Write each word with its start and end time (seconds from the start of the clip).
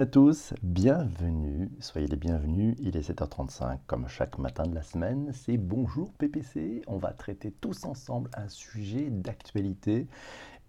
à 0.00 0.06
tous, 0.06 0.54
bienvenue, 0.62 1.70
soyez 1.78 2.06
les 2.06 2.16
bienvenus, 2.16 2.74
il 2.78 2.96
est 2.96 3.10
7h35 3.10 3.80
comme 3.86 4.08
chaque 4.08 4.38
matin 4.38 4.62
de 4.62 4.74
la 4.74 4.82
semaine, 4.82 5.30
c'est 5.34 5.58
Bonjour 5.58 6.10
PPC, 6.14 6.80
on 6.86 6.96
va 6.96 7.12
traiter 7.12 7.50
tous 7.50 7.84
ensemble 7.84 8.30
un 8.32 8.48
sujet 8.48 9.10
d'actualité 9.10 10.06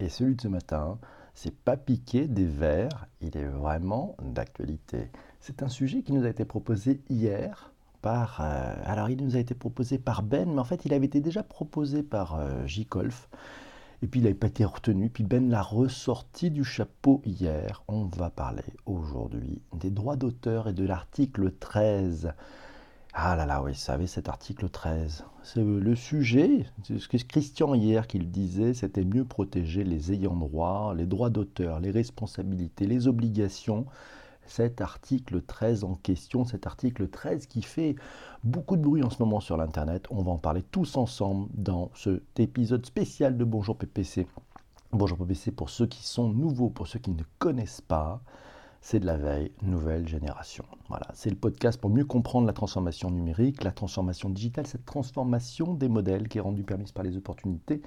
et 0.02 0.09
celui 0.09 0.36
de 0.36 0.41
ce 0.41 0.49
matin, 0.49 0.99
c'est 1.33 1.55
pas 1.55 1.78
piquer 1.78 2.28
des 2.28 2.44
verres, 2.44 3.07
il 3.21 3.38
est 3.38 3.46
vraiment 3.46 4.17
d'actualité. 4.21 5.09
C'est 5.39 5.63
un 5.63 5.70
sujet 5.70 6.02
qui 6.02 6.11
nous 6.11 6.25
a 6.25 6.29
été 6.29 6.43
proposé 6.43 7.00
hier 7.09 7.71
par, 8.02 8.41
euh, 8.41 8.75
alors 8.84 9.09
il 9.09 9.23
nous 9.23 9.38
a 9.38 9.39
été 9.39 9.55
proposé 9.55 9.98
par 9.98 10.23
Ben, 10.23 10.52
mais 10.52 10.59
en 10.59 10.66
fait 10.66 10.84
il 10.84 10.93
avait 10.93 11.05
été 11.05 11.21
déjà 11.21 11.41
proposé 11.41 12.04
par 12.04 12.36
euh, 12.36 12.66
J. 12.66 12.86
Colf. 12.86 13.29
Et 14.04 14.07
puis 14.07 14.20
il 14.20 14.23
n'avait 14.23 14.36
pas 14.36 14.47
été 14.47 14.65
retenu. 14.65 15.09
Puis 15.09 15.23
Ben 15.23 15.49
l'a 15.49 15.61
ressorti 15.61 16.49
du 16.49 16.63
chapeau 16.63 17.21
hier. 17.25 17.84
On 17.88 18.05
va 18.05 18.29
parler 18.29 18.63
aujourd'hui 18.85 19.61
des 19.73 19.91
droits 19.91 20.16
d'auteur 20.16 20.67
et 20.67 20.73
de 20.73 20.85
l'article 20.85 21.52
13. 21.59 22.34
Ah 23.13 23.35
là 23.35 23.45
là, 23.45 23.62
oui, 23.62 23.71
vous 23.71 23.77
savez, 23.77 24.07
cet 24.07 24.29
article 24.29 24.70
13. 24.70 25.26
C'est 25.43 25.62
le 25.63 25.95
sujet, 25.95 26.66
c'est 26.84 26.98
ce 26.98 27.09
que 27.09 27.17
Christian 27.17 27.73
hier 27.73 28.07
qu'il 28.07 28.31
disait, 28.31 28.73
c'était 28.73 29.03
mieux 29.03 29.26
protéger 29.26 29.84
les 29.84 30.13
ayants 30.13 30.35
droit, 30.35 30.93
les 30.95 31.05
droits 31.05 31.29
d'auteur, 31.29 31.81
les 31.81 31.91
responsabilités, 31.91 32.88
les 32.88 33.07
obligations 33.07 33.85
cet 34.52 34.82
article 34.82 35.41
13 35.41 35.86
en 35.86 35.96
question, 35.96 36.44
cet 36.44 36.68
article 36.68 37.08
13 37.08 37.46
qui 37.46 37.62
fait 37.62 37.96
beaucoup 38.44 38.76
de 38.76 38.82
bruit 38.82 39.02
en 39.02 39.10
ce 39.10 39.24
moment 39.24 39.40
sur 39.40 39.55
l'Internet. 39.55 40.05
On 40.10 40.22
va 40.22 40.32
en 40.32 40.38
parler 40.38 40.62
tous 40.62 40.98
ensemble 40.98 41.48
dans 41.54 41.90
cet 41.96 42.38
épisode 42.38 42.86
spécial 42.86 43.38
de 43.38 43.46
Bonjour 43.46 43.77
PPC. 43.77 44.27
Bonjour 44.91 45.18
PPC 45.18 45.52
pour 45.52 45.70
ceux 45.70 45.88
qui 45.88 46.05
sont 46.05 46.27
nouveaux, 46.27 46.70
pour 46.70 46.88
ceux 46.88 47.00
qui 47.00 47.12
ne 47.12 47.24
connaissent 47.40 47.80
pas, 47.80 48.22
c'est 48.82 49.00
de 49.00 49.05
la 49.05 49.16
veille, 49.16 49.54
nouvelle 49.62 50.05
génération. 50.05 50.66
Voilà, 50.90 51.08
c'est 51.13 51.30
le 51.30 51.38
podcast 51.38 51.80
pour 51.80 51.90
mieux 51.90 52.04
comprendre 52.04 52.46
la 52.46 52.54
transformation 52.54 53.10
numérique, 53.10 53.63
la 53.63 53.71
transformation 53.71 54.30
digitale, 54.30 54.68
cette 54.68 54.86
transformation 54.86 55.74
des 55.74 55.88
modèles 55.88 56.27
qui 56.27 56.40
est 56.40 56.41
rendue 56.41 56.63
permise 56.63 56.91
par 56.91 57.05
les 57.05 57.15
opportunités 57.15 57.82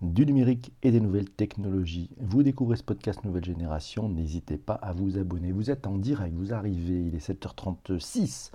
du 0.00 0.24
numérique 0.24 0.72
et 0.82 0.90
des 0.90 1.00
nouvelles 1.00 1.28
technologies. 1.28 2.10
Vous 2.18 2.42
découvrez 2.42 2.76
ce 2.76 2.82
podcast 2.82 3.22
Nouvelle 3.24 3.44
Génération, 3.44 4.08
n'hésitez 4.08 4.56
pas 4.56 4.74
à 4.74 4.92
vous 4.92 5.18
abonner. 5.18 5.52
Vous 5.52 5.70
êtes 5.70 5.86
en 5.86 5.98
direct, 5.98 6.34
vous 6.34 6.54
arrivez, 6.54 7.02
il 7.02 7.14
est 7.14 7.28
7h36. 7.28 8.50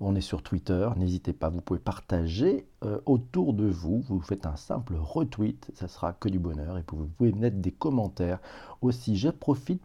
On 0.00 0.14
est 0.14 0.20
sur 0.20 0.42
Twitter, 0.42 0.88
n'hésitez 0.96 1.32
pas, 1.32 1.48
vous 1.48 1.60
pouvez 1.60 1.80
partager 1.80 2.66
euh, 2.84 3.00
autour 3.06 3.54
de 3.54 3.66
vous, 3.66 4.02
vous 4.08 4.20
faites 4.20 4.46
un 4.46 4.56
simple 4.56 4.94
retweet, 4.96 5.70
ça 5.74 5.88
sera 5.88 6.12
que 6.12 6.28
du 6.28 6.38
bonheur, 6.38 6.78
et 6.78 6.84
vous 6.88 7.06
pouvez 7.06 7.32
mettre 7.32 7.56
des 7.56 7.72
commentaires. 7.72 8.40
Aussi, 8.82 9.16
je 9.16 9.30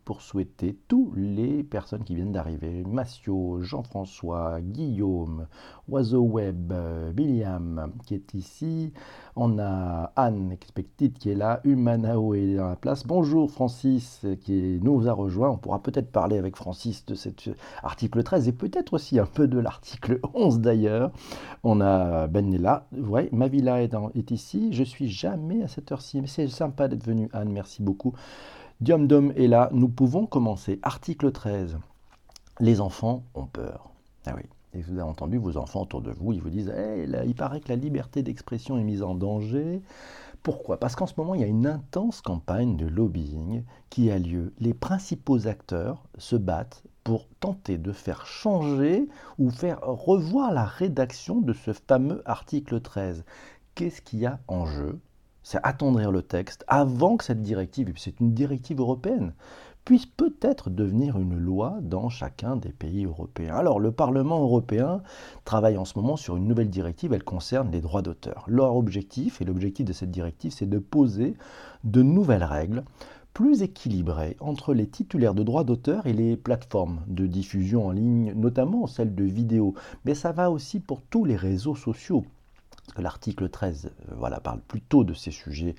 pour 0.06 0.22
souhaiter 0.22 0.78
tous 0.88 1.14
les 1.16 1.64
personnes 1.64 2.04
qui 2.04 2.16
viennent 2.16 2.34
d'arriver, 2.34 2.84
Massio, 2.84 3.62
Jean-François, 3.62 4.60
Guillaume, 4.62 5.48
Oiseau 5.88 6.22
Web, 6.22 6.72
euh, 6.72 7.12
William 7.18 7.92
qui 8.06 8.16
est 8.16 8.34
ici, 8.34 8.92
on 9.36 9.58
a 9.58 10.12
Anne 10.16 10.52
Expected 10.52 11.14
qui 11.14 11.30
est 11.32 11.36
là, 11.36 11.62
Humanao 11.64 12.34
est 12.34 12.56
dans 12.56 12.70
la 12.70 12.76
place. 12.76 13.08
Bonjour 13.08 13.50
Francis 13.50 14.26
qui 14.42 14.80
nous 14.82 15.08
a 15.08 15.14
rejoint. 15.14 15.50
On 15.50 15.58
pourra 15.58 15.82
peut-être 15.82 16.12
parler 16.12 16.38
avec 16.38 16.56
Francis 16.58 17.06
de 17.06 17.16
cet 17.16 17.50
article 17.84 18.22
13 18.22 18.50
et 18.50 18.52
peut-être 18.52 18.94
aussi 18.94 19.18
un 19.18 19.26
peu 19.26 19.48
de 19.48 19.60
l'article 19.60 20.20
11 20.34 20.60
d'ailleurs. 20.60 21.12
On 21.64 21.80
a 21.82 22.28
Ben 22.28 22.50
là. 22.62 22.89
Ouais, 22.92 23.30
ma 23.32 23.48
villa 23.48 23.82
est, 23.82 23.94
est, 24.16 24.32
ici. 24.32 24.74
Je 24.74 24.84
suis 24.84 25.10
jamais 25.10 25.64
à 25.64 25.68
cette 25.68 25.92
heure-ci, 25.92 26.22
c'est 26.26 26.48
sympa 26.48 26.88
d'être 26.88 27.06
venu 27.06 27.30
Anne, 27.34 27.52
merci 27.52 27.82
beaucoup. 27.84 28.14
Diom 28.82 29.08
Dom 29.08 29.34
est 29.36 29.48
là. 29.48 29.70
Nous 29.74 29.90
pouvons 29.90 30.26
commencer. 30.26 30.80
Article 30.84 31.32
13. 31.32 31.78
Les 32.60 32.82
enfants 32.82 33.24
ont 33.36 33.46
peur. 33.46 33.90
Ah 34.26 34.34
oui. 34.36 34.44
Et 34.74 34.82
vous 34.82 34.94
avez 34.94 35.02
entendu 35.02 35.38
vos 35.38 35.58
enfants 35.58 35.82
autour 35.82 36.02
de 36.02 36.12
vous, 36.12 36.32
ils 36.32 36.42
vous 36.42 36.50
disent 36.50 36.72
il 37.26 37.36
paraît 37.36 37.60
que 37.60 37.70
la 37.70 37.76
liberté 37.76 38.22
d'expression 38.22 38.78
est 38.78 38.84
mise 38.84 39.02
en 39.02 39.16
danger. 39.16 39.82
Pourquoi? 40.44 40.80
Parce 40.80 40.96
qu'en 40.96 41.06
ce 41.06 41.14
moment, 41.18 41.36
il 41.36 41.42
y 41.42 41.44
a 41.44 41.48
une 41.48 41.68
intense 41.68 42.22
campagne 42.22 42.78
de 42.78 42.88
lobbying 42.88 43.64
qui 43.90 44.10
a 44.10 44.18
lieu. 44.18 44.54
Les 44.60 44.74
principaux 44.74 45.48
acteurs 45.48 46.08
se 46.18 46.36
battent 46.36 46.84
pour 47.04 47.28
tenter 47.40 47.78
de 47.78 47.92
faire 47.92 48.26
changer 48.26 49.08
ou 49.38 49.50
faire 49.50 49.82
revoir 49.82 50.54
la 50.54 50.66
rédaction 50.66 51.42
de 51.42 51.54
ce 51.54 51.74
fameux 51.74 52.22
article 52.26 52.80
13. 52.82 53.26
Qu'est-ce 53.76 54.02
qu'il 54.02 54.20
y 54.20 54.26
a 54.26 54.40
en 54.48 54.66
jeu? 54.66 55.00
C'est 55.44 55.60
attendrir 55.64 56.12
le 56.12 56.22
texte 56.22 56.64
avant 56.68 57.18
que 57.18 57.24
cette 57.24 57.42
directive, 57.42 57.94
c'est 57.98 58.20
une 58.20 58.34
directive 58.34 58.80
européenne, 58.80 59.34
puisse 59.86 60.06
peut-être 60.06 60.70
devenir 60.70 61.18
une 61.18 61.38
loi 61.38 61.78
dans 61.82 62.10
chacun 62.10 62.56
des 62.56 62.72
pays 62.72 63.06
européens. 63.06 63.56
Alors 63.56 63.80
le 63.80 63.92
Parlement 63.92 64.42
européen 64.42 65.02
travaille 65.46 65.78
en 65.78 65.86
ce 65.86 65.98
moment 65.98 66.16
sur 66.16 66.38
une 66.38 66.48
nouvelle 66.48 66.70
directive, 66.70 67.14
elle 67.14 67.24
concerne 67.24 67.72
les 67.72 67.82
droits 67.82 68.02
d'auteur. 68.02 68.44
Leur 68.48 68.76
objectif, 68.76 69.42
et 69.42 69.46
l'objectif 69.46 69.86
de 69.86 69.94
cette 69.94 70.12
directive, 70.12 70.52
c'est 70.52 70.70
de 70.70 70.80
poser 70.80 71.34
de 71.84 72.04
nouvelles 72.04 72.44
règles 72.44 72.84
plus 73.34 73.62
équilibrées 73.62 74.36
entre 74.40 74.74
les 74.74 74.88
titulaires 74.88 75.34
de 75.34 75.44
droits 75.44 75.64
d'auteur 75.64 76.06
et 76.08 76.14
les 76.14 76.36
plateformes 76.36 77.02
de 77.08 77.26
diffusion 77.26 77.88
en 77.88 77.92
ligne, 77.92 78.34
notamment 78.36 78.88
celles 78.88 79.16
de 79.16 79.24
vidéos. 79.24 79.76
Mais 80.06 80.16
ça 80.16 80.32
va 80.32 80.52
aussi 80.52 80.80
pour 80.80 81.02
tous 81.02 81.26
les 81.26 81.36
réseaux 81.36 81.76
sociaux. 81.76 82.26
L'article 82.98 83.50
13 83.50 83.86
euh, 83.86 84.14
voilà, 84.18 84.40
parle 84.40 84.60
plutôt 84.62 85.04
de 85.04 85.14
ces 85.14 85.32
sujets 85.32 85.76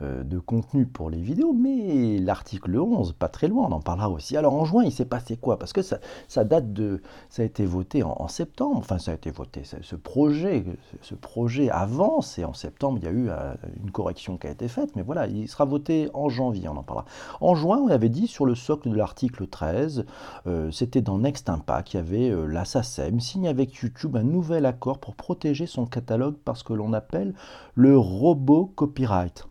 de 0.00 0.38
contenu 0.38 0.86
pour 0.86 1.10
les 1.10 1.20
vidéos, 1.20 1.52
mais 1.52 2.18
l'article 2.18 2.76
11, 2.76 3.12
pas 3.12 3.28
très 3.28 3.48
loin, 3.48 3.66
on 3.68 3.72
en 3.72 3.80
parlera 3.80 4.10
aussi. 4.10 4.36
Alors 4.36 4.54
en 4.54 4.64
juin, 4.64 4.84
il 4.84 4.92
s'est 4.92 5.04
passé 5.04 5.36
quoi? 5.36 5.58
Parce 5.58 5.72
que 5.72 5.82
ça, 5.82 6.44
date 6.44 6.72
de, 6.72 7.00
ça 7.28 7.42
a 7.42 7.44
été 7.44 7.64
voté 7.64 8.02
en, 8.02 8.28
septembre, 8.28 8.76
enfin 8.78 8.98
ça 8.98 9.12
a 9.12 9.14
été 9.14 9.30
voté, 9.30 9.62
ce 9.64 9.96
projet, 9.96 10.64
ce 11.00 11.14
projet 11.14 11.70
avance 11.70 12.38
et 12.38 12.44
en 12.44 12.54
septembre, 12.54 12.98
il 13.00 13.04
y 13.04 13.08
a 13.08 13.12
eu 13.12 13.28
euh, 13.28 13.54
une 13.82 13.90
correction 13.90 14.36
qui 14.36 14.46
a 14.46 14.50
été 14.50 14.68
faite, 14.68 14.96
mais 14.96 15.02
voilà, 15.02 15.26
il 15.26 15.48
sera 15.48 15.64
voté 15.64 16.10
en 16.14 16.28
janvier, 16.28 16.68
on 16.68 16.76
en 16.76 16.82
parlera. 16.82 17.06
En 17.40 17.54
juin, 17.54 17.78
on 17.78 17.88
avait 17.88 18.08
dit 18.08 18.26
sur 18.26 18.46
le 18.46 18.54
socle 18.54 18.90
de 18.90 18.96
l'article 18.96 19.46
13, 19.46 20.04
euh, 20.46 20.70
c'était 20.70 21.02
dans 21.02 21.18
Next 21.18 21.48
Impact, 21.48 21.94
il 21.94 21.96
y 21.96 22.00
avait 22.00 22.34
la 22.48 22.64
SACEM 22.64 23.20
signe 23.20 23.48
avec 23.48 23.74
YouTube 23.74 24.16
un 24.16 24.22
nouvel 24.22 24.66
accord 24.66 24.98
pour 24.98 25.14
protéger 25.14 25.66
son 25.66 25.86
catalogue 25.86 26.36
parce 26.44 26.62
que 26.62 26.72
l'on 26.72 26.92
appelle 26.92 27.34
le 27.74 27.96
robot 27.96 28.72
copyright 28.74 29.46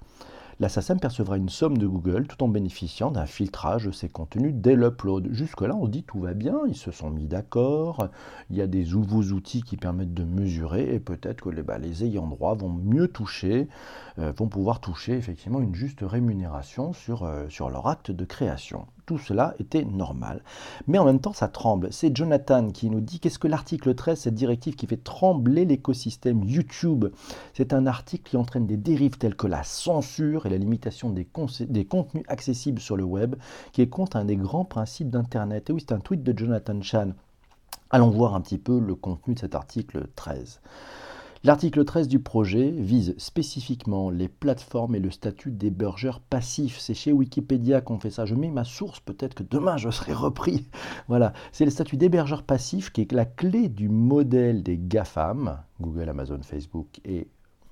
la 0.59 0.69
SACEM 0.69 1.00
percevra 1.00 1.38
une 1.38 1.50
somme 1.50 1.78
de 1.78 1.88
Google 1.88 2.28
tout 2.28 2.44
en 2.44 2.47
bénéficiant 2.47 3.12
d'un 3.12 3.25
filtrage 3.25 3.86
de 3.86 3.91
ses 3.91 4.09
contenus 4.09 4.53
dès 4.53 4.75
l'upload. 4.75 5.30
Jusque-là, 5.31 5.75
on 5.75 5.88
dit 5.88 6.03
tout 6.03 6.19
va 6.19 6.34
bien, 6.34 6.59
ils 6.68 6.75
se 6.75 6.91
sont 6.91 7.09
mis 7.09 7.25
d'accord, 7.25 8.09
il 8.50 8.58
y 8.58 8.62
a 8.62 8.68
des 8.68 8.86
nouveaux 8.86 9.24
outils 9.34 9.63
qui 9.63 9.78
permettent 9.78 10.13
de 10.13 10.24
mesurer 10.24 10.94
et 10.94 11.00
peut-être 11.00 11.42
que 11.42 11.50
les, 11.50 11.63
bah, 11.63 11.80
ayants 12.02 12.28
droit 12.28 12.53
vont 12.56 12.69
mieux 12.69 13.08
toucher, 13.08 13.68
euh, 14.19 14.31
vont 14.36 14.47
pouvoir 14.47 14.80
toucher 14.80 15.13
effectivement 15.13 15.59
une 15.59 15.75
juste 15.75 16.00
rémunération 16.02 16.94
sur, 16.94 17.24
euh, 17.24 17.50
sur 17.50 17.69
leur 17.69 17.88
acte 17.88 18.12
de 18.12 18.25
création 18.25 18.86
tout 19.06 19.18
cela 19.18 19.53
était 19.59 19.84
normal. 19.84 20.44
Mais 20.88 20.97
en 20.97 21.06
même 21.06 21.19
temps, 21.19 21.34
ça 21.34 21.47
tremble. 21.47 21.91
C'est 21.91 22.16
Jonathan 22.16 22.69
qui 22.69 22.90
nous 22.90 23.02
dit 23.02 23.19
qu'est-ce 23.19 23.40
que 23.40 23.47
l'article 23.47 23.96
13, 23.96 24.19
cette 24.19 24.36
directive 24.36 24.75
qui 24.75 24.88
fait 24.88 25.03
trembler 25.03 25.66
l'écosystème 25.66 26.44
YouTube? 26.44 27.06
C'est 27.53 27.74
un 27.74 27.86
article 27.86 28.30
qui 28.30 28.38
entraîne 28.38 28.68
des 28.68 28.78
dérives 28.78 29.18
telles 29.18 29.36
que 29.36 29.47
la 29.47 29.63
censure 29.63 30.46
et 30.46 30.50
la 30.50 30.58
limitation 30.58 31.09
des, 31.09 31.25
contenus 31.25 32.24
accessibles 32.28 32.80
sur 32.80 32.97
le 32.97 33.03
web, 33.03 33.36
qui 33.72 33.81
est 33.81 33.90
contre 33.90 34.18
un 34.18 34.25
des 34.25 34.38
grands 34.38 34.66
principes 34.66 35.09
d'Internet. 35.09 35.69
Et 35.69 35.74
oui, 35.74 35.84
c'est 35.88 35.94
un 35.94 36.00
tweet 36.00 36.24
de 36.24 36.38
Jonathan 36.38 36.81
Chan. 36.81 37.12
Allons 37.90 38.09
voir 38.09 38.34
un 38.34 38.42
petit 38.42 38.58
peu 38.58 38.80
le 38.80 38.96
contenu 38.96 39.36
de 39.36 39.40
cet 39.40 39.56
article 39.56 40.08
13. 40.16 40.62
L'article 41.46 41.84
13 41.84 42.08
du 42.08 42.20
projet 42.20 42.72
vise 42.72 43.16
spécifiquement 43.18 44.09
les 44.09 44.30
plateformes 44.30 44.96
et 44.96 45.00
le 45.00 45.12
statut 45.12 45.52
d'hébergeur 45.52 46.22
passif. 46.22 46.80
C'est 46.80 46.94
chez 46.94 47.12
Wikipédia 47.12 47.81
qu'on 47.81 48.00
fait 48.00 48.12
ça. 48.12 48.26
Je 48.26 48.34
mets 48.34 48.50
ma 48.50 48.64
source, 48.64 49.02
peut-être 49.02 49.34
que 49.34 49.44
demain 49.44 49.76
je 49.76 49.90
serai 49.90 50.14
repris. 50.14 50.66
Voilà, 51.09 51.34
c'est 51.52 51.66
le 51.66 51.72
statut 51.72 51.98
d'hébergeur 51.98 52.44
passif 52.44 52.94
qui 52.94 53.01
est 53.01 53.12
la 53.12 53.25
clé 53.25 53.68
du 53.68 53.90
modèle 53.90 54.63
des 54.63 54.78
GAFAM, 54.78 55.60
Google, 55.81 56.07
Amazon, 56.07 56.40
Facebook 56.44 57.01
et 57.04 57.28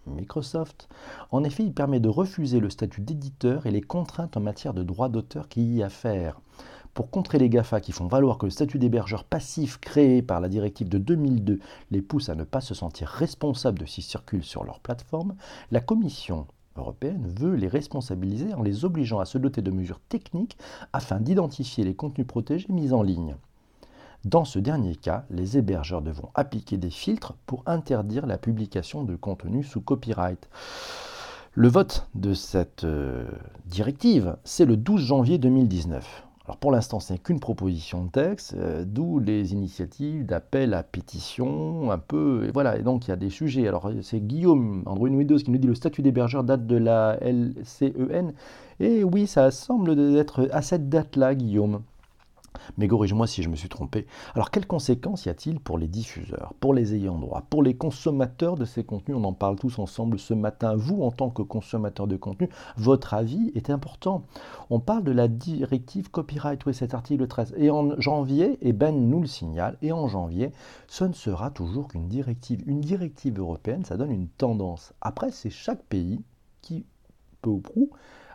Microsoft. 0.06 0.90
En 1.32 1.46
effet, 1.46 1.64
il 1.64 1.74
permet 1.74 2.02
de 2.02 2.10
refuser 2.10 2.60
le 2.60 2.70
statut 2.70 3.00
d'éditeur 3.00 3.68
et 3.68 3.72
les 3.72 3.82
contraintes 3.82 4.36
en 4.36 4.42
matière 4.42 4.74
de 4.74 4.84
droit 4.84 5.08
d'auteur 5.08 5.48
qui 5.48 5.76
y 5.76 5.82
affairent 5.82 6.42
pour 6.94 7.10
contrer 7.10 7.38
les 7.38 7.50
GAFA 7.50 7.80
qui 7.80 7.92
font 7.92 8.08
valoir 8.08 8.38
que 8.38 8.46
le 8.46 8.52
statut 8.52 8.80
d'hébergeur 8.80 9.24
passif 9.24 9.80
créé 9.80 10.22
par 10.22 10.40
la 10.42 10.50
directive 10.50 10.90
de 10.90 10.98
2002 10.98 11.60
les 11.92 12.02
pousse 12.02 12.30
à 12.30 12.36
ne 12.36 12.44
pas 12.44 12.62
se 12.62 12.74
sentir 12.74 13.08
responsables 13.08 13.80
de 13.80 13.86
ce 13.86 14.02
circulent 14.02 14.44
sur 14.44 14.64
leur 14.64 14.80
plateforme, 14.80 15.36
la 15.72 15.80
Commission 15.80 16.48
européenne 16.76 17.28
veut 17.28 17.56
les 17.56 17.68
responsabiliser 17.68 18.54
en 18.54 18.64
les 18.64 18.86
obligeant 18.86 19.20
à 19.20 19.26
se 19.26 19.38
doter 19.38 19.62
de 19.62 19.72
mesures 19.72 20.00
techniques 20.10 20.58
afin 20.94 21.20
d'identifier 21.20 21.84
les 21.84 21.96
contenus 21.96 22.28
protégés 22.28 22.68
mis 22.70 22.94
en 22.94 23.04
ligne. 23.04 23.36
Dans 24.24 24.46
ce 24.46 24.60
dernier 24.60 24.96
cas, 24.96 25.26
les 25.32 25.58
hébergeurs 25.58 26.02
devront 26.02 26.30
appliquer 26.36 26.78
des 26.78 26.92
filtres 26.92 27.34
pour 27.48 27.64
interdire 27.66 28.28
la 28.28 28.38
publication 28.38 29.04
de 29.04 29.16
contenus 29.16 29.68
sous 29.68 29.82
copyright. 29.82 30.48
Le 31.54 31.68
vote 31.68 32.08
de 32.14 32.34
cette 32.34 32.84
euh, 32.84 33.26
directive, 33.66 34.38
c'est 34.44 34.66
le 34.66 34.78
12 34.78 35.02
janvier 35.02 35.38
2019. 35.38 36.28
Alors 36.52 36.60
pour 36.60 36.74
l'instant, 36.74 37.00
ce 37.00 37.14
n'est 37.14 37.20
qu'une 37.20 37.40
proposition 37.40 38.04
de 38.04 38.10
texte, 38.10 38.56
euh, 38.58 38.84
d'où 38.86 39.20
les 39.20 39.54
initiatives 39.54 40.26
d'appel 40.26 40.74
à 40.74 40.84
pétition, 40.84 41.92
un 41.92 41.98
peu, 41.98 42.44
et 42.46 42.52
voilà, 42.52 42.78
et 42.78 42.84
donc 42.84 43.08
il 43.08 43.12
y 43.12 43.14
a 43.14 43.16
des 43.16 43.30
sujets. 43.30 43.70
Alors 43.70 43.90
c'est 44.02 44.20
Guillaume, 44.20 44.84
Android 44.86 45.08
Windows, 45.08 45.38
qui 45.38 45.50
nous 45.50 45.58
dit 45.58 45.68
le 45.68 45.76
statut 45.76 46.02
d'hébergeur 46.02 46.44
date 46.44 46.68
de 46.68 46.76
la 46.76 47.18
LCEN, 47.22 48.34
et 48.82 49.06
oui, 49.06 49.28
ça 49.28 49.50
semble 49.50 49.98
être 50.18 50.50
à 50.52 50.62
cette 50.62 50.90
date-là, 50.90 51.36
Guillaume. 51.36 51.84
Mais 52.78 52.88
corrige-moi 52.88 53.28
si 53.28 53.44
je 53.44 53.50
me 53.50 53.56
suis 53.56 53.70
trompé. 53.70 54.06
Alors, 54.36 54.52
quelles 54.52 54.68
conséquences 54.68 55.26
y 55.26 55.30
a-t-il 55.30 55.60
pour 55.60 55.78
les 55.78 55.88
diffuseurs, 55.88 56.54
pour 56.60 56.74
les 56.74 56.96
ayants 56.96 57.18
droit, 57.18 57.44
pour 57.50 57.64
les 57.64 57.76
consommateurs 57.76 58.56
de 58.56 58.66
ces 58.66 58.84
contenus? 58.84 59.18
On 59.18 59.24
en 59.24 59.34
parle 59.34 59.58
tous 59.58 59.80
ensemble 59.80 60.20
ce 60.20 60.34
matin. 60.34 60.76
Vous, 60.76 61.02
en 61.04 61.12
tant 61.12 61.30
que 61.30 61.42
consommateur 61.42 62.08
de 62.08 62.18
contenu, 62.18 62.50
votre 62.78 63.14
avis 63.14 63.52
est 63.56 63.70
important. 63.70 64.26
On 64.70 64.80
parle 64.80 65.04
de 65.04 65.12
la 65.12 65.28
directive 65.28 66.12
copyright, 66.12 66.66
oui, 66.66 66.74
cet 66.74 66.94
article 66.94 67.28
13. 67.28 67.56
Et 67.58 67.70
en 67.70 68.00
janvier, 68.00 68.58
et 68.62 68.74
Ben 68.74 69.10
nous 69.10 69.22
le 69.22 69.28
signale, 69.28 69.78
et 69.82 69.92
en 69.92 70.08
janvier, 70.08 70.52
ce 70.88 71.04
ne 71.04 71.14
sera 71.14 71.52
toujours 71.52 71.88
qu'une 71.88 72.08
directive. 72.08 72.64
Une 72.68 72.82
directive 72.82 73.40
européenne, 73.40 73.86
ça 73.86 73.98
donne 73.98 74.12
une 74.12 74.28
tendance. 74.28 74.94
Après, 75.02 75.32
c'est 75.32 75.50
chaque 75.50 75.84
pays 75.84 76.22
qui, 76.62 76.86
peu 77.42 77.50
ou 77.50 77.60
prou, 77.60 77.90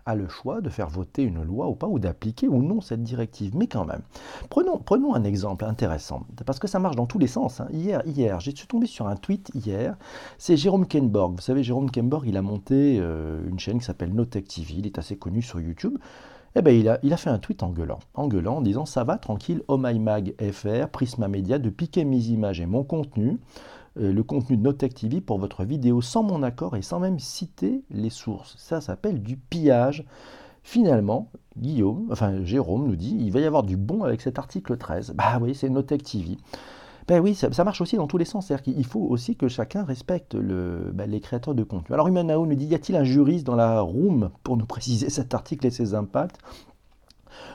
a 0.06 0.14
le 0.14 0.28
choix 0.28 0.60
de 0.60 0.70
faire 0.70 0.88
voter 0.88 1.22
une 1.22 1.42
loi 1.42 1.68
ou 1.68 1.74
pas, 1.74 1.88
ou 1.88 1.98
d'appliquer 1.98 2.48
ou 2.48 2.62
non 2.62 2.80
cette 2.80 3.02
directive. 3.02 3.56
Mais 3.56 3.66
quand 3.66 3.84
même, 3.84 4.02
prenons, 4.48 5.14
un 5.14 5.24
exemple 5.24 5.64
intéressant, 5.64 6.24
parce 6.46 6.58
que 6.58 6.68
ça 6.68 6.78
marche 6.78 6.96
dans 6.96 7.06
tous 7.06 7.18
les 7.18 7.26
sens. 7.26 7.60
Hein. 7.60 7.68
Hier, 7.72 8.02
hier 8.06 8.40
j'ai 8.40 8.52
tombé 8.52 8.86
sur 8.86 9.08
un 9.08 9.16
tweet 9.16 9.50
hier, 9.54 9.96
c'est 10.38 10.56
Jérôme 10.56 10.86
Kenborg. 10.86 11.34
Vous 11.34 11.42
savez, 11.42 11.62
Jérôme 11.62 11.90
Kenborg, 11.90 12.26
il 12.26 12.36
a 12.36 12.42
monté 12.42 12.98
euh, 13.00 13.46
une 13.48 13.58
chaîne 13.58 13.78
qui 13.78 13.84
s'appelle 13.84 14.14
Notech 14.14 14.48
TV, 14.48 14.74
il 14.78 14.86
est 14.86 14.98
assez 14.98 15.16
connu 15.16 15.42
sur 15.42 15.60
YouTube. 15.60 15.98
Eh 16.58 16.78
il, 16.78 16.88
a, 16.88 16.98
il 17.02 17.12
a 17.12 17.18
fait 17.18 17.28
un 17.28 17.38
tweet 17.38 17.62
en 17.62 17.68
gueulant, 17.68 17.98
en 18.14 18.28
gueulant, 18.28 18.56
en 18.56 18.60
disant 18.62 18.86
Ça 18.86 19.04
va, 19.04 19.18
tranquille, 19.18 19.62
Oh 19.68 19.76
My 19.76 19.98
Mag 19.98 20.34
FR, 20.40 20.88
Prisma 20.88 21.28
Media, 21.28 21.58
de 21.58 21.68
piquer 21.68 22.06
mes 22.06 22.28
images 22.28 22.60
et 22.60 22.66
mon 22.66 22.82
contenu. 22.82 23.38
Euh, 23.98 24.12
le 24.12 24.22
contenu 24.22 24.56
de 24.56 24.62
Notech 24.62 24.94
TV 24.94 25.20
pour 25.20 25.38
votre 25.38 25.64
vidéo 25.64 26.02
sans 26.02 26.22
mon 26.22 26.42
accord 26.42 26.76
et 26.76 26.82
sans 26.82 27.00
même 27.00 27.18
citer 27.18 27.82
les 27.90 28.10
sources. 28.10 28.54
Ça 28.58 28.80
s'appelle 28.80 29.22
du 29.22 29.36
pillage. 29.36 30.04
Finalement, 30.62 31.30
Guillaume, 31.56 32.08
enfin 32.10 32.44
Jérôme 32.44 32.88
nous 32.88 32.96
dit, 32.96 33.16
il 33.18 33.32
va 33.32 33.40
y 33.40 33.44
avoir 33.44 33.62
du 33.62 33.76
bon 33.76 34.02
avec 34.02 34.20
cet 34.20 34.38
article 34.38 34.76
13. 34.76 35.14
Bah 35.16 35.38
oui, 35.40 35.54
c'est 35.54 35.70
Notech 35.70 36.02
TV. 36.02 36.36
Ben 37.08 37.20
oui, 37.20 37.36
ça, 37.36 37.64
marche 37.64 37.80
aussi 37.80 37.96
dans 37.96 38.08
tous 38.08 38.18
les 38.18 38.24
sens. 38.24 38.46
C'est-à-dire 38.46 38.74
qu'il 38.74 38.84
faut 38.84 39.00
aussi 39.00 39.36
que 39.36 39.48
chacun 39.48 39.84
respecte 39.84 40.34
le, 40.34 40.90
ben, 40.92 41.08
les 41.08 41.20
créateurs 41.20 41.54
de 41.54 41.62
contenu. 41.62 41.94
Alors 41.94 42.08
Humanao 42.08 42.44
nous 42.46 42.56
dit, 42.56 42.66
y 42.66 42.74
a-t-il 42.74 42.96
un 42.96 43.04
juriste 43.04 43.46
dans 43.46 43.54
la 43.54 43.80
room 43.80 44.30
pour 44.42 44.56
nous 44.56 44.66
préciser 44.66 45.08
cet 45.08 45.32
article 45.32 45.66
et 45.68 45.70
ses 45.70 45.94
impacts? 45.94 46.40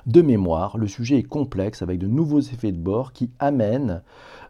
De 0.05 0.21
mémoire, 0.21 0.77
le 0.77 0.87
sujet 0.87 1.17
est 1.17 1.23
complexe 1.23 1.81
avec 1.81 1.99
de 1.99 2.07
nouveaux 2.07 2.39
effets 2.39 2.71
de 2.71 2.77
bord 2.77 3.13
qui 3.13 3.29
amènent 3.39 4.01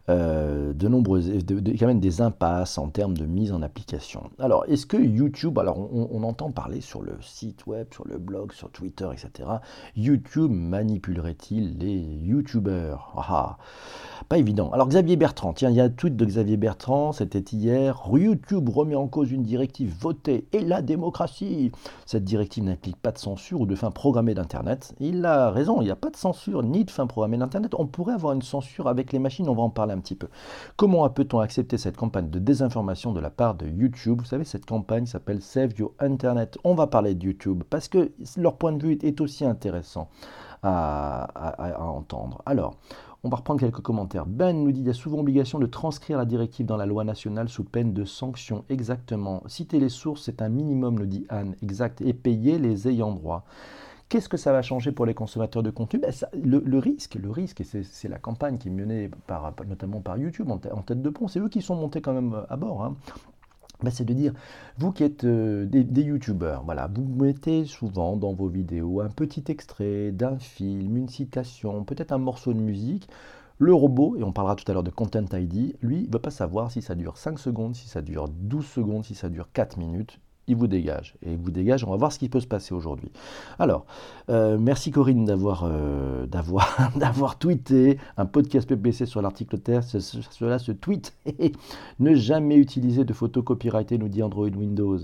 euh, 0.08 0.72
de 0.72 0.88
nombreuses, 0.88 1.30
quand 1.78 1.86
même 1.86 2.00
des 2.00 2.20
impasses 2.20 2.76
en 2.76 2.88
termes 2.88 3.16
de 3.16 3.24
mise 3.24 3.52
en 3.52 3.62
application. 3.62 4.30
Alors, 4.40 4.64
est-ce 4.66 4.84
que 4.84 4.96
YouTube, 4.96 5.56
alors 5.60 5.78
on, 5.78 6.24
entend 6.24 6.50
parler 6.50 6.80
sur 6.80 7.02
le 7.02 7.12
site 7.20 7.66
web, 7.68 7.86
sur 7.92 8.08
le 8.08 8.18
blog, 8.18 8.52
sur 8.52 8.68
Twitter, 8.70 9.08
etc. 9.12 9.48
YouTube 9.94 10.50
manipulerait-il 10.50 11.78
les 11.78 11.98
YouTubeurs 11.98 13.12
ah, 13.16 13.26
ah, 13.28 13.58
Pas 14.28 14.38
évident. 14.38 14.72
Alors 14.72 14.88
Xavier 14.88 15.14
Bertrand, 15.14 15.52
tiens, 15.52 15.70
il 15.70 15.76
y 15.76 15.80
a 15.80 15.84
un 15.84 15.88
tweet 15.88 16.16
de 16.16 16.24
Xavier 16.24 16.56
Bertrand, 16.56 17.12
c'était 17.12 17.38
hier. 17.38 18.02
YouTube 18.12 18.68
remet 18.70 18.96
en 18.96 19.06
cause 19.06 19.30
une 19.30 19.44
directive 19.44 19.94
votée 20.00 20.48
et 20.52 20.62
la 20.62 20.82
démocratie. 20.82 21.70
Cette 22.06 22.24
directive 22.24 22.64
n'implique 22.64 22.96
pas 22.96 23.12
de 23.12 23.18
censure 23.18 23.60
ou 23.60 23.66
de 23.66 23.76
fin 23.76 23.92
programmée 23.92 24.34
d'Internet. 24.34 24.94
Il 24.98 25.24
a 25.24 25.50
raison, 25.50 25.80
il 25.80 25.84
n'y 25.84 25.90
a 25.90 25.96
pas 25.96 26.10
de 26.10 26.16
censure 26.16 26.64
ni 26.64 26.84
de 26.84 26.90
fin 26.90 27.06
programmée 27.06 27.38
d'Internet. 27.38 27.72
On 27.78 27.86
pourrait 27.86 28.14
avoir 28.14 28.32
une 28.32 28.42
censure 28.42 28.88
avec 28.88 29.12
les 29.12 29.20
machines, 29.20 29.48
on 29.48 29.54
va 29.54 29.62
en 29.62 29.70
parler 29.70 29.91
petit 29.98 30.14
peu. 30.14 30.28
Comment 30.76 31.08
peut-on 31.10 31.40
accepter 31.40 31.78
cette 31.78 31.96
campagne 31.96 32.30
de 32.30 32.38
désinformation 32.38 33.12
de 33.12 33.20
la 33.20 33.30
part 33.30 33.54
de 33.54 33.66
YouTube? 33.66 34.20
Vous 34.20 34.26
savez, 34.26 34.44
cette 34.44 34.66
campagne 34.66 35.06
s'appelle 35.06 35.42
Save 35.42 35.78
Your 35.78 35.92
Internet. 35.98 36.58
On 36.64 36.74
va 36.74 36.86
parler 36.86 37.14
de 37.14 37.26
YouTube 37.26 37.62
parce 37.68 37.88
que 37.88 38.12
leur 38.36 38.56
point 38.56 38.72
de 38.72 38.82
vue 38.86 38.98
est 39.02 39.20
aussi 39.20 39.44
intéressant 39.44 40.08
à, 40.62 41.76
entendre. 41.80 42.42
Alors, 42.46 42.76
on 43.24 43.28
va 43.28 43.36
reprendre 43.36 43.60
quelques 43.60 43.80
commentaires. 43.80 44.26
Ben 44.26 44.52
nous 44.52 44.72
dit 44.72 44.80
qu'il 44.80 44.86
y 44.88 44.90
a 44.90 44.94
souvent 44.94 45.18
obligation 45.18 45.58
de 45.58 45.66
transcrire 45.66 46.18
la 46.18 46.24
directive 46.24 46.66
dans 46.66 46.76
la 46.76 46.86
loi 46.86 47.04
nationale 47.04 47.48
sous 47.48 47.64
peine 47.64 47.92
de 47.92 48.04
sanction. 48.04 48.64
Exactement. 48.68 49.42
Citer 49.46 49.78
les 49.78 49.88
sources, 49.88 50.22
c'est 50.24 50.42
un 50.42 50.48
minimum, 50.48 50.98
le 50.98 51.06
dit 51.06 51.26
Anne. 51.28 51.54
Exact. 51.62 52.00
Et 52.00 52.14
payer 52.14 52.58
les 52.58 52.88
ayants 52.88 53.12
droit. 53.12 53.44
Qu'est-ce 54.12 54.28
que 54.28 54.36
ça 54.36 54.52
va 54.52 54.60
changer 54.60 54.92
pour 54.92 55.06
les 55.06 55.14
consommateurs 55.14 55.62
de 55.62 55.70
contenu? 55.70 55.98
Ben, 55.98 56.12
le, 56.34 56.78
risque, 56.78 57.14
le 57.14 57.30
risque, 57.30 57.62
et 57.62 57.64
c'est 57.64 58.08
la 58.08 58.18
campagne 58.18 58.58
qui 58.58 58.68
est 58.68 58.70
menée 58.70 59.10
par, 59.26 59.54
notamment 59.66 60.02
par 60.02 60.18
YouTube 60.18 60.50
en, 60.50 60.58
tête 60.58 61.00
de 61.00 61.08
pont, 61.08 61.28
c'est 61.28 61.40
eux 61.40 61.48
qui 61.48 61.62
sont 61.62 61.76
montés 61.76 62.02
quand 62.02 62.12
même 62.12 62.44
à 62.50 62.58
bord. 62.58 62.84
Hein. 62.84 62.94
Ben, 63.82 63.88
c'est 63.88 64.04
de 64.04 64.12
dire, 64.12 64.34
vous 64.76 64.92
qui 64.92 65.02
êtes 65.02 65.24
euh, 65.24 65.64
des, 65.64 66.02
youtubeurs, 66.02 66.62
voilà, 66.62 66.90
vous 66.94 67.06
mettez 67.06 67.64
souvent 67.64 68.18
dans 68.18 68.34
vos 68.34 68.48
vidéos 68.48 69.00
un 69.00 69.08
petit 69.08 69.44
extrait 69.48 70.12
d'un 70.12 70.38
film, 70.38 70.94
une 70.98 71.08
citation, 71.08 71.82
peut-être 71.82 72.12
un 72.12 72.18
morceau 72.18 72.52
de 72.52 72.60
musique. 72.60 73.08
Le 73.56 73.72
robot, 73.72 74.16
et 74.18 74.22
on 74.22 74.32
parlera 74.32 74.56
tout 74.56 74.70
à 74.70 74.74
l'heure 74.74 74.82
de 74.82 74.90
Content 74.90 75.24
ID, 75.32 75.74
lui, 75.80 76.02
ne 76.02 76.12
veut 76.12 76.18
pas 76.18 76.30
savoir 76.30 76.70
si 76.70 76.82
ça 76.82 76.94
dure 76.94 77.16
5 77.16 77.38
secondes, 77.38 77.74
si 77.74 77.88
ça 77.88 78.02
dure 78.02 78.28
12 78.28 78.66
secondes, 78.66 79.06
si 79.06 79.14
ça 79.14 79.30
dure 79.30 79.50
4 79.54 79.78
minutes 79.78 80.20
il 80.48 80.56
vous 80.56 80.66
dégage. 80.66 81.14
Et 81.24 81.32
il 81.32 81.38
vous 81.38 81.50
dégage, 81.50 81.84
on 81.84 81.90
va 81.90 81.96
voir 81.96 82.12
ce 82.12 82.18
qui 82.18 82.28
peut 82.28 82.40
se 82.40 82.46
passer 82.46 82.74
aujourd'hui. 82.74 83.10
Alors, 83.58 83.86
euh, 84.28 84.58
merci 84.58 84.90
Corinne 84.90 85.24
d'avoir 85.24 85.64
euh, 85.64 86.26
d'avoir 86.26 87.38
tweeté 87.38 87.98
un 88.16 88.26
podcast 88.26 88.68
PPC 88.68 89.06
sur 89.06 89.22
l'article 89.22 89.58
Terre. 89.58 89.82
Cela 89.84 90.58
se 90.58 90.72
tweet. 90.72 91.14
ne 92.00 92.14
jamais 92.14 92.56
utiliser 92.56 93.04
de 93.04 93.12
photos 93.12 93.44
copyrightées, 93.44 93.98
nous 93.98 94.08
dit 94.08 94.22
Android 94.22 94.48
Windows. 94.48 94.98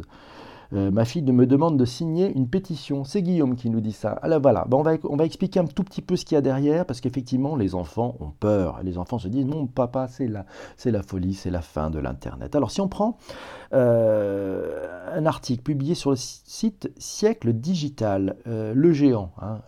Euh, 0.74 0.90
ma 0.90 1.04
fille 1.04 1.22
me 1.22 1.46
demande 1.46 1.78
de 1.78 1.84
signer 1.84 2.30
une 2.34 2.48
pétition. 2.48 3.04
C'est 3.04 3.22
Guillaume 3.22 3.56
qui 3.56 3.70
nous 3.70 3.80
dit 3.80 3.92
ça. 3.92 4.10
Alors 4.10 4.40
voilà, 4.40 4.66
on, 4.70 4.82
va, 4.82 5.24
expliquer 5.24 5.60
un 5.60 5.66
tout 5.66 5.84
petit 5.84 6.02
peu 6.02 6.16
ce 6.16 6.24
qu'il 6.24 6.34
y 6.34 6.38
a 6.38 6.42
derrière, 6.42 6.84
parce 6.84 7.00
qu'effectivement, 7.00 7.56
les 7.56 7.74
enfants 7.74 8.16
ont 8.20 8.32
peur. 8.38 8.80
Les 8.82 8.98
enfants 8.98 9.18
se 9.18 9.28
disent, 9.28 9.46
non, 9.46 9.66
papa, 9.66 10.08
c'est 10.08 10.28
la, 10.28 11.02
folie, 11.02 11.34
c'est 11.34 11.50
la 11.50 11.62
fin 11.62 11.90
de 11.90 11.98
l'Internet. 11.98 12.54
Alors 12.54 12.70
si 12.70 12.80
on 12.80 12.88
prend 12.88 13.16
euh, 13.72 15.12
un 15.12 15.26
article 15.26 15.62
publié 15.62 15.94
sur 15.94 16.10
le 16.10 16.16
site 16.16 16.90
Siècle 16.98 17.52
Digital, 17.52 18.36
euh, 18.46 18.72
le 18.74 18.92
géant, 18.92 19.32
hein, 19.40 19.60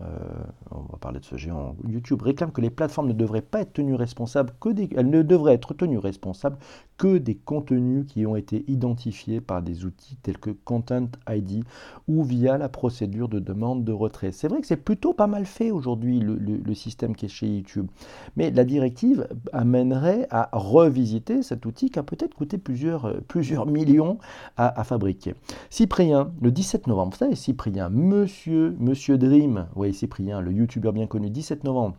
on 0.71 0.81
va 0.93 0.99
parler 1.01 1.21
de 1.21 1.25
ce 1.25 1.37
géant 1.37 1.77
YouTube, 1.89 2.23
réclame 2.23 2.53
que 2.53 2.61
les 2.61 2.71
plateformes 2.71 3.09
ne 3.09 3.13
devraient 3.13 3.41
pas 3.41 3.61
être 3.61 3.73
tenues 3.73 3.95
responsables 3.95 4.53
que 4.61 4.71
elles 4.97 5.11
ne 5.11 5.23
devraient 5.23 5.55
être 5.55 5.75
tenues 5.75 5.99
responsables 5.99 6.59
que 6.97 7.19
des 7.19 7.35
contenus 7.35 8.07
qui 8.07 8.27
ont 8.27 8.37
été 8.37 8.65
identifiés 8.69 9.41
par 9.41 9.63
des 9.63 9.85
outils 9.85 10.17
tels 10.23 10.39
que 10.39 10.51
Content 10.65 10.90
ID 11.29 11.65
ou 12.09 12.23
via 12.23 12.59
la 12.59 12.69
procédure 12.69 13.29
de 13.29 13.39
demande 13.39 13.85
de 13.85 13.93
retrait. 13.93 14.33
C'est 14.33 14.49
vrai 14.49 14.61
que 14.61 14.67
c'est 14.67 14.77
plutôt 14.77 15.13
pas 15.13 15.27
mal 15.27 15.47
fait 15.47 15.71
aujourd'hui 15.71 16.21
le, 16.21 16.75
système 16.75 17.15
qui 17.15 17.27
est 17.27 17.29
chez 17.29 17.47
YouTube. 17.47 17.89
Mais 18.37 18.51
la 18.51 18.65
directive 18.65 19.29
amènerait 19.53 20.27
à 20.31 20.49
revisiter 20.53 21.43
cet 21.43 21.67
outil 21.67 21.91
qui 21.91 21.99
a 21.99 22.03
peut-être 22.03 22.35
coûté 22.35 22.59
plusieurs, 22.59 23.07
euh, 23.07 23.65
millions 23.67 24.19
à, 24.57 24.81
à, 24.81 24.85
fabriquer. 24.85 25.35
Cyprien, 25.69 26.33
le 26.41 26.51
17 26.51 26.87
novembre, 26.87 27.13
vous 27.13 27.19
savez 27.19 27.35
Cyprien, 27.35 27.91
monsieur, 27.91 28.77
monsieur 28.79 29.19
Dream, 29.19 29.67
oui 29.77 29.93
Cyprien, 29.93 30.41
le 30.41 30.53
youtubeur 30.53 30.93
bien 30.93 31.07
connu, 31.07 31.29
17 31.29 31.65
novembre 31.65 31.97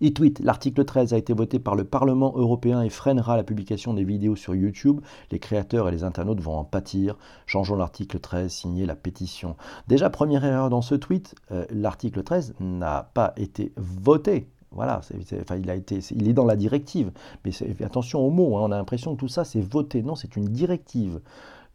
il 0.00 0.12
tweet 0.14 0.40
L'article 0.40 0.84
13 0.84 1.14
a 1.14 1.18
été 1.18 1.32
voté 1.32 1.58
par 1.58 1.74
le 1.74 1.84
Parlement 1.84 2.32
européen 2.36 2.82
et 2.82 2.90
freinera 2.90 3.36
la 3.36 3.44
publication 3.44 3.94
des 3.94 4.04
vidéos 4.04 4.36
sur 4.36 4.54
YouTube. 4.54 5.00
Les 5.30 5.38
créateurs 5.38 5.88
et 5.88 5.92
les 5.92 6.04
internautes 6.04 6.40
vont 6.40 6.56
en 6.56 6.64
pâtir. 6.64 7.16
Changeons 7.46 7.76
l'article 7.76 8.20
13, 8.20 8.52
signez 8.52 8.86
la 8.86 8.96
pétition. 8.96 9.56
Déjà, 9.88 10.10
première 10.10 10.44
erreur 10.44 10.70
dans 10.70 10.82
ce 10.82 10.94
tweet 10.94 11.34
euh, 11.52 11.64
l'article 11.70 12.22
13 12.22 12.54
n'a 12.60 13.10
pas 13.14 13.32
été 13.36 13.72
voté. 13.76 14.48
Voilà, 14.72 15.00
il 16.14 16.28
est 16.28 16.32
dans 16.32 16.44
la 16.44 16.54
directive. 16.54 17.10
Mais 17.44 17.52
attention 17.84 18.20
aux 18.20 18.30
mots, 18.30 18.56
hein, 18.56 18.62
on 18.62 18.72
a 18.72 18.76
l'impression 18.76 19.14
que 19.14 19.20
tout 19.20 19.28
ça 19.28 19.44
c'est 19.44 19.60
voté. 19.60 20.02
Non, 20.02 20.14
c'est 20.14 20.36
une 20.36 20.44
directive 20.44 21.20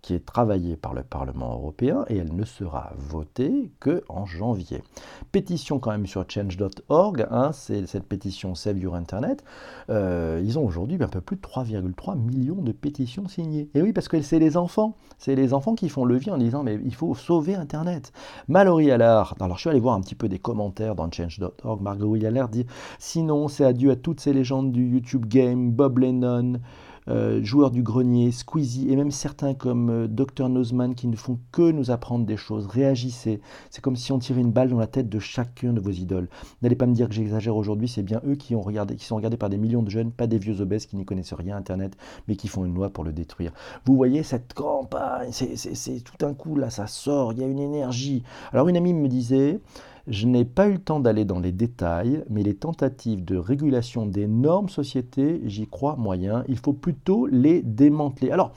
qui 0.05 0.13
est 0.13 0.23
travaillée 0.23 0.75
par 0.75 0.93
le 0.93 1.01
Parlement 1.01 1.53
européen 1.53 2.05
et 2.09 2.17
elle 2.17 2.35
ne 2.35 2.45
sera 2.45 2.93
votée 2.95 3.71
qu'en 3.79 4.27
janvier. 4.27 4.83
Pétition 5.31 5.79
quand 5.79 5.89
même 5.89 6.05
sur 6.05 6.23
change.org, 6.29 7.25
hein, 7.31 7.49
c'est 7.53 7.87
cette 7.87 8.03
pétition 8.03 8.53
Save 8.53 8.77
Your 8.77 8.93
Internet. 8.93 9.43
Euh, 9.89 10.43
ils 10.43 10.59
ont 10.59 10.63
aujourd'hui 10.63 10.99
un 11.01 11.07
peu 11.07 11.21
plus 11.21 11.37
de 11.37 11.41
3,3 11.41 12.19
millions 12.19 12.61
de 12.61 12.71
pétitions 12.71 13.27
signées. 13.27 13.67
Et 13.73 13.81
oui, 13.81 13.93
parce 13.93 14.07
que 14.07 14.21
c'est 14.21 14.37
les 14.37 14.57
enfants, 14.57 14.95
c'est 15.17 15.33
les 15.33 15.53
enfants 15.55 15.73
qui 15.73 15.89
font 15.89 16.05
levier 16.05 16.31
en 16.31 16.37
disant 16.37 16.61
mais 16.61 16.79
il 16.85 16.93
faut 16.93 17.15
sauver 17.15 17.55
Internet. 17.55 18.13
Mallory 18.47 18.91
Allard, 18.91 19.33
alors 19.39 19.55
je 19.55 19.61
suis 19.61 19.69
allé 19.71 19.79
voir 19.79 19.95
un 19.95 20.01
petit 20.01 20.13
peu 20.13 20.29
des 20.29 20.37
commentaires 20.37 20.93
dans 20.93 21.11
change.org, 21.11 21.81
Margot 21.81 22.13
Allard 22.13 22.49
dit 22.49 22.67
sinon 22.99 23.47
c'est 23.47 23.65
adieu 23.65 23.89
à 23.89 23.95
toutes 23.95 24.19
ces 24.19 24.33
légendes 24.33 24.71
du 24.71 24.87
YouTube 24.87 25.25
Game, 25.25 25.71
Bob 25.71 25.97
Lennon, 25.97 26.59
euh, 27.07 27.43
joueurs 27.43 27.71
du 27.71 27.83
grenier, 27.83 28.31
Squeezie 28.31 28.91
et 28.91 28.95
même 28.95 29.11
certains 29.11 29.53
comme 29.53 29.89
euh, 29.89 30.07
Dr 30.07 30.49
Nozman 30.49 30.95
qui 30.95 31.07
ne 31.07 31.15
font 31.15 31.39
que 31.51 31.71
nous 31.71 31.91
apprendre 31.91 32.25
des 32.25 32.37
choses. 32.37 32.65
Réagissez. 32.67 33.41
C'est 33.69 33.81
comme 33.81 33.95
si 33.95 34.11
on 34.11 34.19
tirait 34.19 34.41
une 34.41 34.51
balle 34.51 34.69
dans 34.69 34.79
la 34.79 34.87
tête 34.87 35.09
de 35.09 35.19
chacun 35.19 35.73
de 35.73 35.79
vos 35.79 35.91
idoles. 35.91 36.27
N'allez 36.61 36.75
pas 36.75 36.85
me 36.85 36.93
dire 36.93 37.07
que 37.07 37.13
j'exagère 37.13 37.55
aujourd'hui, 37.55 37.87
c'est 37.87 38.03
bien 38.03 38.21
eux 38.27 38.35
qui, 38.35 38.55
ont 38.55 38.61
regardé, 38.61 38.95
qui 38.95 39.05
sont 39.05 39.15
regardés 39.15 39.37
par 39.37 39.49
des 39.49 39.57
millions 39.57 39.83
de 39.83 39.89
jeunes, 39.89 40.11
pas 40.11 40.27
des 40.27 40.37
vieux 40.37 40.61
obèses 40.61 40.85
qui 40.85 40.95
n'y 40.95 41.05
connaissent 41.05 41.33
rien 41.33 41.55
à 41.55 41.59
Internet, 41.59 41.95
mais 42.27 42.35
qui 42.35 42.47
font 42.47 42.65
une 42.65 42.73
loi 42.73 42.89
pour 42.89 43.03
le 43.03 43.13
détruire. 43.13 43.51
Vous 43.85 43.95
voyez 43.95 44.23
cette 44.23 44.53
campagne, 44.53 45.31
c'est 45.31 46.03
tout 46.03 46.25
un 46.25 46.33
coup 46.33 46.55
là, 46.55 46.69
ça 46.69 46.87
sort, 46.87 47.33
il 47.33 47.39
y 47.39 47.43
a 47.43 47.47
une 47.47 47.59
énergie. 47.59 48.23
Alors 48.51 48.67
une 48.67 48.77
amie 48.77 48.93
me 48.93 49.07
disait, 49.07 49.59
je 50.07 50.27
n'ai 50.27 50.45
pas 50.45 50.67
eu 50.67 50.73
le 50.73 50.79
temps 50.79 50.99
d'aller 50.99 51.25
dans 51.25 51.39
les 51.39 51.51
détails, 51.51 52.23
mais 52.29 52.43
les 52.43 52.55
tentatives 52.55 53.25
de 53.25 53.37
régulation 53.37 54.05
des 54.05 54.27
normes 54.27 54.69
sociétés, 54.69 55.41
j'y 55.45 55.67
crois 55.67 55.95
moyen. 55.95 56.43
Il 56.47 56.57
faut 56.57 56.73
plutôt 56.73 57.25
les 57.25 57.61
démanteler. 57.61 58.31
Alors, 58.31 58.51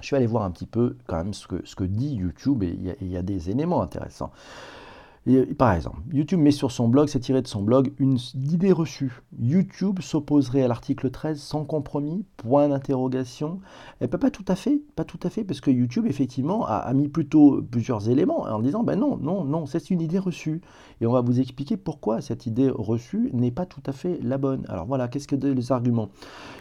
je 0.00 0.06
suis 0.06 0.16
allé 0.16 0.26
voir 0.26 0.42
un 0.42 0.50
petit 0.50 0.66
peu 0.66 0.96
quand 1.06 1.16
même 1.16 1.32
ce 1.32 1.46
que, 1.46 1.62
ce 1.64 1.76
que 1.76 1.84
dit 1.84 2.14
YouTube 2.14 2.62
et 2.62 2.76
il 3.00 3.08
y, 3.08 3.16
a 3.16 3.22
des 3.22 3.50
éléments 3.50 3.82
intéressants 3.82 4.32
par 5.56 5.72
exemple, 5.72 5.98
YouTube 6.12 6.38
met 6.38 6.50
sur 6.50 6.70
son 6.70 6.86
blog, 6.86 7.08
c'est 7.08 7.20
tiré 7.20 7.40
de 7.40 7.46
son 7.46 7.62
blog, 7.62 7.92
une 7.98 8.18
idée 8.34 8.72
reçue. 8.72 9.22
YouTube 9.38 10.00
s'opposerait 10.00 10.62
à 10.62 10.68
l'article 10.68 11.10
13 11.10 11.40
sans 11.40 11.64
compromis 11.64 12.26
Point 12.36 12.68
d'interrogation. 12.68 13.60
Elle 14.00 14.10
peut 14.10 14.18
pas 14.18 14.30
tout 14.30 14.44
à 14.48 14.54
fait, 14.54 14.82
pas 14.96 15.04
tout 15.04 15.20
à 15.22 15.30
fait, 15.30 15.42
parce 15.42 15.62
que 15.62 15.70
YouTube 15.70 16.06
effectivement 16.06 16.66
a, 16.66 16.92
mis 16.92 17.08
plutôt 17.08 17.62
plusieurs 17.62 18.10
éléments 18.10 18.42
en 18.42 18.60
disant 18.60 18.82
ben 18.82 18.98
non, 18.98 19.16
non, 19.16 19.44
non, 19.44 19.64
c'est 19.64 19.88
une 19.88 20.02
idée 20.02 20.18
reçue. 20.18 20.60
Et 21.00 21.06
on 21.06 21.12
va 21.12 21.22
vous 21.22 21.40
expliquer 21.40 21.78
pourquoi 21.78 22.20
cette 22.20 22.44
idée 22.44 22.68
reçue 22.68 23.30
n'est 23.32 23.50
pas 23.50 23.64
tout 23.64 23.82
à 23.86 23.92
fait 23.92 24.18
la 24.22 24.36
bonne. 24.36 24.66
Alors 24.68 24.84
voilà, 24.84 25.08
qu'est-ce 25.08 25.26
que 25.26 25.36
les 25.36 25.72
arguments? 25.72 26.10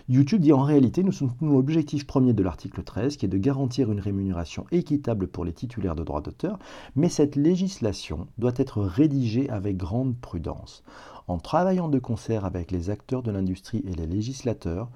YouTube 0.07 0.41
dit 0.41 0.53
en 0.53 0.63
réalité, 0.63 1.03
nous 1.03 1.11
soutenons 1.11 1.51
l'objectif 1.51 2.07
premier 2.07 2.31
de 2.31 2.43
l'article 2.43 2.81
13, 2.83 3.17
qui 3.17 3.25
est 3.25 3.29
de 3.29 3.37
garantir 3.37 3.91
une 3.91 3.99
rémunération 3.99 4.65
équitable 4.71 5.27
pour 5.27 5.43
les 5.43 5.53
titulaires 5.53 5.95
de 5.95 6.03
droits 6.03 6.21
d'auteur, 6.21 6.59
mais 6.95 7.09
cette 7.09 7.35
législation 7.35 8.27
doit 8.37 8.52
être 8.57 8.81
rédigé 8.81 9.49
avec 9.49 9.77
grande 9.77 10.17
prudence. 10.17 10.83
En 11.27 11.37
travaillant 11.37 11.87
de 11.87 11.99
concert 11.99 12.45
avec 12.45 12.71
les 12.71 12.89
acteurs 12.89 13.23
de 13.23 13.31
l'industrie 13.31 13.83
et 13.87 13.93
les 13.93 14.07
législateurs, 14.07 14.89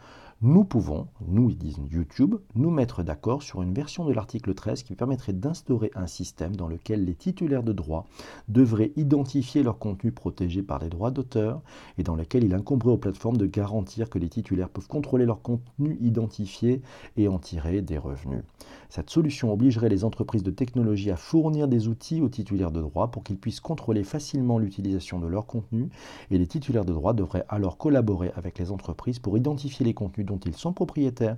nous 0.44 0.64
pouvons, 0.64 1.08
nous 1.28 1.50
ils 1.50 1.58
disent 1.58 1.80
YouTube, 1.90 2.36
nous 2.54 2.70
mettre 2.70 3.02
d'accord 3.02 3.42
sur 3.42 3.64
une 3.64 3.74
version 3.74 4.06
de 4.06 4.14
l'article 4.14 4.54
13 4.54 4.84
qui 4.84 4.94
permettrait 4.94 5.34
d'instaurer 5.34 5.90
un 5.96 6.06
système 6.06 6.56
dans 6.56 6.68
lequel 6.68 7.06
les 7.06 7.16
titulaires 7.16 7.64
de 7.64 7.74
droits 7.74 8.06
devraient 8.48 8.92
identifier 8.98 9.64
leur 9.64 9.80
contenu 9.80 10.12
protégé 10.12 10.62
par 10.62 10.78
les 10.78 10.90
droits 10.90 11.10
d'auteur 11.10 11.64
et 11.98 12.04
dans 12.04 12.16
lequel 12.16 12.44
il 12.44 12.54
incomberait 12.54 12.92
aux 12.92 12.98
plateformes 12.98 13.38
de 13.38 13.48
garantir 13.48 14.12
que 14.12 14.20
les 14.20 14.30
titulaires 14.30 14.70
peuvent 14.70 14.88
contrôler 14.88 15.26
leur 15.26 15.42
contenu 15.42 15.98
identifié 16.02 16.84
et 17.16 17.28
en 17.28 17.40
tirer 17.40 17.82
des 17.82 17.98
revenus. 17.98 18.44
Cette 18.90 19.10
solution 19.10 19.52
obligerait 19.52 19.90
les 19.90 20.04
entreprises 20.04 20.44
de 20.44 20.52
technologie 20.52 21.10
à 21.10 21.18
fournir 21.18 21.68
des 21.68 21.88
outils 21.88 22.22
aux 22.22 22.30
titulaires 22.30 22.72
de 22.72 22.82
droits 22.82 23.10
pour 23.10 23.24
qu'ils 23.24 23.40
puissent 23.40 23.60
contrôler 23.60 24.04
facilement 24.04 24.60
l'utilisation 24.60 25.20
de 25.20 25.26
leur 25.26 25.48
contenu 25.48 25.90
et 26.30 26.38
les 26.38 26.48
titulaires 26.48 26.86
de 26.86 26.94
droits 26.94 27.14
devraient 27.14 27.46
alors 27.50 27.80
collaborer 27.80 28.32
avec 28.36 28.60
les 28.60 28.70
entreprises 28.70 29.18
pour 29.18 29.36
identifier 29.36 29.84
les 29.84 29.96
contenus 29.96 30.27
dont 30.28 30.40
ils 30.46 30.56
sont 30.56 30.74
propriétaires, 30.74 31.38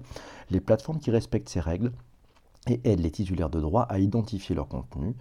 les 0.50 0.60
plateformes 0.60 1.00
qui 1.00 1.12
respectent 1.12 1.50
ces 1.50 1.62
règles 1.62 1.93
et 2.67 2.81
aident 2.84 3.00
les 3.00 3.12
titulaires 3.12 3.50
de 3.50 3.62
droit 3.62 3.84
à 3.84 4.00
identifier 4.00 4.55
leur 4.55 4.67
contenu 4.67 5.15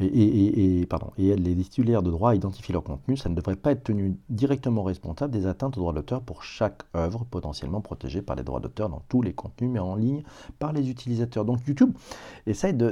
et, 0.00 0.82
et 0.82 1.36
les 1.36 1.54
titulaires 1.56 2.02
de 2.02 2.10
droit 2.10 2.30
à 2.30 2.34
identifier 2.34 2.72
leur 2.72 2.82
contenu, 2.82 3.16
ça 3.16 3.28
ne 3.28 3.34
devrait 3.34 3.56
pas 3.56 3.72
être 3.72 3.84
tenu 3.84 4.16
directement 4.28 4.82
responsable 4.82 5.32
des 5.32 5.46
atteintes 5.46 5.76
aux 5.76 5.80
droits 5.80 5.92
d'auteur 5.92 6.22
pour 6.22 6.42
chaque 6.42 6.82
œuvre 6.94 7.24
potentiellement 7.24 7.80
protégée 7.80 8.22
par 8.22 8.36
les 8.36 8.42
droits 8.42 8.60
d'auteur 8.60 8.88
dans 8.88 9.02
tous 9.08 9.22
les 9.22 9.32
contenus 9.32 9.70
mis 9.70 9.78
en 9.78 9.96
ligne 9.96 10.22
par 10.58 10.72
les 10.72 10.90
utilisateurs. 10.90 11.44
Donc 11.44 11.66
YouTube 11.66 11.92
essaye 12.46 12.74
de, 12.74 12.90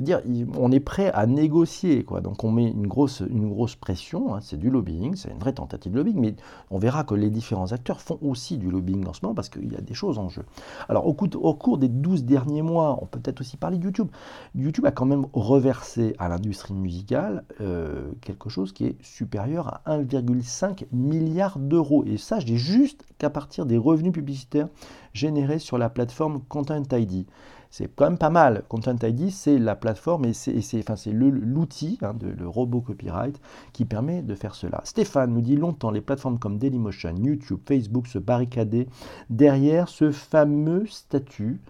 dire 0.00 0.20
on 0.56 0.72
est 0.72 0.80
prêt 0.80 1.10
à 1.12 1.26
négocier. 1.26 2.04
Quoi. 2.04 2.20
Donc 2.20 2.44
on 2.44 2.50
met 2.50 2.70
une 2.70 2.86
grosse, 2.86 3.22
une 3.28 3.48
grosse 3.48 3.76
pression, 3.76 4.34
hein, 4.34 4.40
c'est 4.40 4.58
du 4.58 4.70
lobbying, 4.70 5.16
c'est 5.16 5.30
une 5.30 5.38
vraie 5.38 5.52
tentative 5.52 5.92
de 5.92 5.98
lobbying, 5.98 6.18
mais 6.18 6.34
on 6.70 6.78
verra 6.78 7.04
que 7.04 7.14
les 7.14 7.30
différents 7.30 7.72
acteurs 7.72 8.00
font 8.00 8.18
aussi 8.22 8.58
du 8.58 8.70
lobbying 8.70 9.06
en 9.06 9.12
ce 9.12 9.20
moment 9.22 9.34
parce 9.34 9.48
qu'il 9.48 9.72
y 9.72 9.76
a 9.76 9.80
des 9.80 9.94
choses 9.94 10.18
en 10.18 10.28
jeu. 10.28 10.44
Alors 10.88 11.06
au, 11.06 11.14
cours 11.14 11.78
des 11.78 11.88
12 11.88 12.24
derniers 12.24 12.62
mois, 12.62 12.98
on 13.00 13.06
peut 13.06 13.18
peut-être 13.20 13.40
aussi 13.40 13.56
parler 13.56 13.78
de 13.78 13.84
YouTube. 13.84 14.08
YouTube 14.54 14.86
a 14.86 14.90
quand 14.92 15.06
même 15.06 15.26
reversé 15.32 16.14
à 16.18 16.28
l'industrie 16.36 16.74
musicale 16.74 17.44
euh, 17.60 18.10
quelque 18.20 18.48
chose 18.48 18.72
qui 18.72 18.86
est 18.86 18.96
supérieur 19.02 19.80
à 19.84 19.98
1,5 19.98 20.84
milliard 20.92 21.58
d'euros. 21.58 22.04
Et 22.06 22.16
ça, 22.18 22.40
je 22.40 22.46
dis 22.46 22.58
juste 22.58 23.04
qu'à 23.18 23.30
partir 23.30 23.66
des 23.66 23.78
revenus 23.78 24.12
publicitaires 24.12 24.68
générés 25.12 25.58
sur 25.58 25.78
la 25.78 25.88
plateforme 25.88 26.40
Content 26.48 26.82
ID. 26.92 27.26
C'est 27.70 27.94
quand 27.94 28.04
même 28.04 28.18
pas 28.18 28.30
mal. 28.30 28.62
Content 28.68 28.96
ID, 29.02 29.30
c'est 29.30 29.58
la 29.58 29.74
plateforme 29.74 30.26
et 30.26 30.32
c'est 30.32 30.78
enfin, 30.78 30.94
l'outil, 31.10 31.98
hein, 32.02 32.14
le 32.22 32.48
robot 32.48 32.80
copyright, 32.80 33.40
qui 33.72 33.84
permet 33.84 34.22
de 34.22 34.34
faire 34.34 34.54
cela. 34.54 34.80
Stéphane 34.84 35.32
nous 35.32 35.40
dit 35.40 35.56
longtemps 35.56 35.90
les 35.90 36.00
plateformes 36.00 36.38
comme 36.38 36.58
Dailymotion, 36.58 37.14
YouTube, 37.16 37.60
Facebook 37.66 38.06
se 38.06 38.18
barricadaient 38.18 38.86
derrière 39.30 39.88
ce 39.88 40.10
fameux 40.10 40.86
statut 40.86 41.60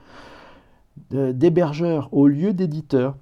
euh, 1.15 1.33
d'hébergeur 1.33 2.09
au 2.13 2.27
lieu 2.27 2.53
d'éditeur. 2.53 3.17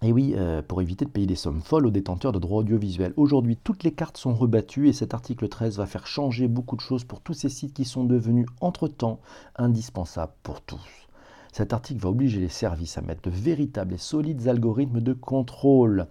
Et 0.00 0.12
oui, 0.12 0.34
euh, 0.36 0.62
pour 0.62 0.80
éviter 0.80 1.04
de 1.04 1.10
payer 1.10 1.26
des 1.26 1.34
sommes 1.34 1.60
folles 1.60 1.86
aux 1.86 1.90
détenteurs 1.90 2.30
de 2.30 2.38
droits 2.38 2.60
audiovisuels. 2.60 3.12
Aujourd'hui, 3.16 3.56
toutes 3.56 3.82
les 3.82 3.90
cartes 3.90 4.16
sont 4.16 4.32
rebattues 4.32 4.88
et 4.88 4.92
cet 4.92 5.12
article 5.12 5.48
13 5.48 5.78
va 5.78 5.86
faire 5.86 6.06
changer 6.06 6.46
beaucoup 6.46 6.76
de 6.76 6.80
choses 6.80 7.02
pour 7.02 7.20
tous 7.20 7.34
ces 7.34 7.48
sites 7.48 7.74
qui 7.74 7.84
sont 7.84 8.04
devenus 8.04 8.46
entre-temps 8.60 9.18
indispensables 9.56 10.34
pour 10.44 10.60
tous. 10.60 11.08
Cet 11.52 11.72
article 11.72 12.00
va 12.00 12.10
obliger 12.10 12.38
les 12.38 12.48
services 12.48 12.96
à 12.96 13.00
mettre 13.00 13.22
de 13.22 13.30
véritables 13.30 13.94
et 13.94 13.98
solides 13.98 14.46
algorithmes 14.46 15.00
de 15.00 15.14
contrôle. 15.14 16.06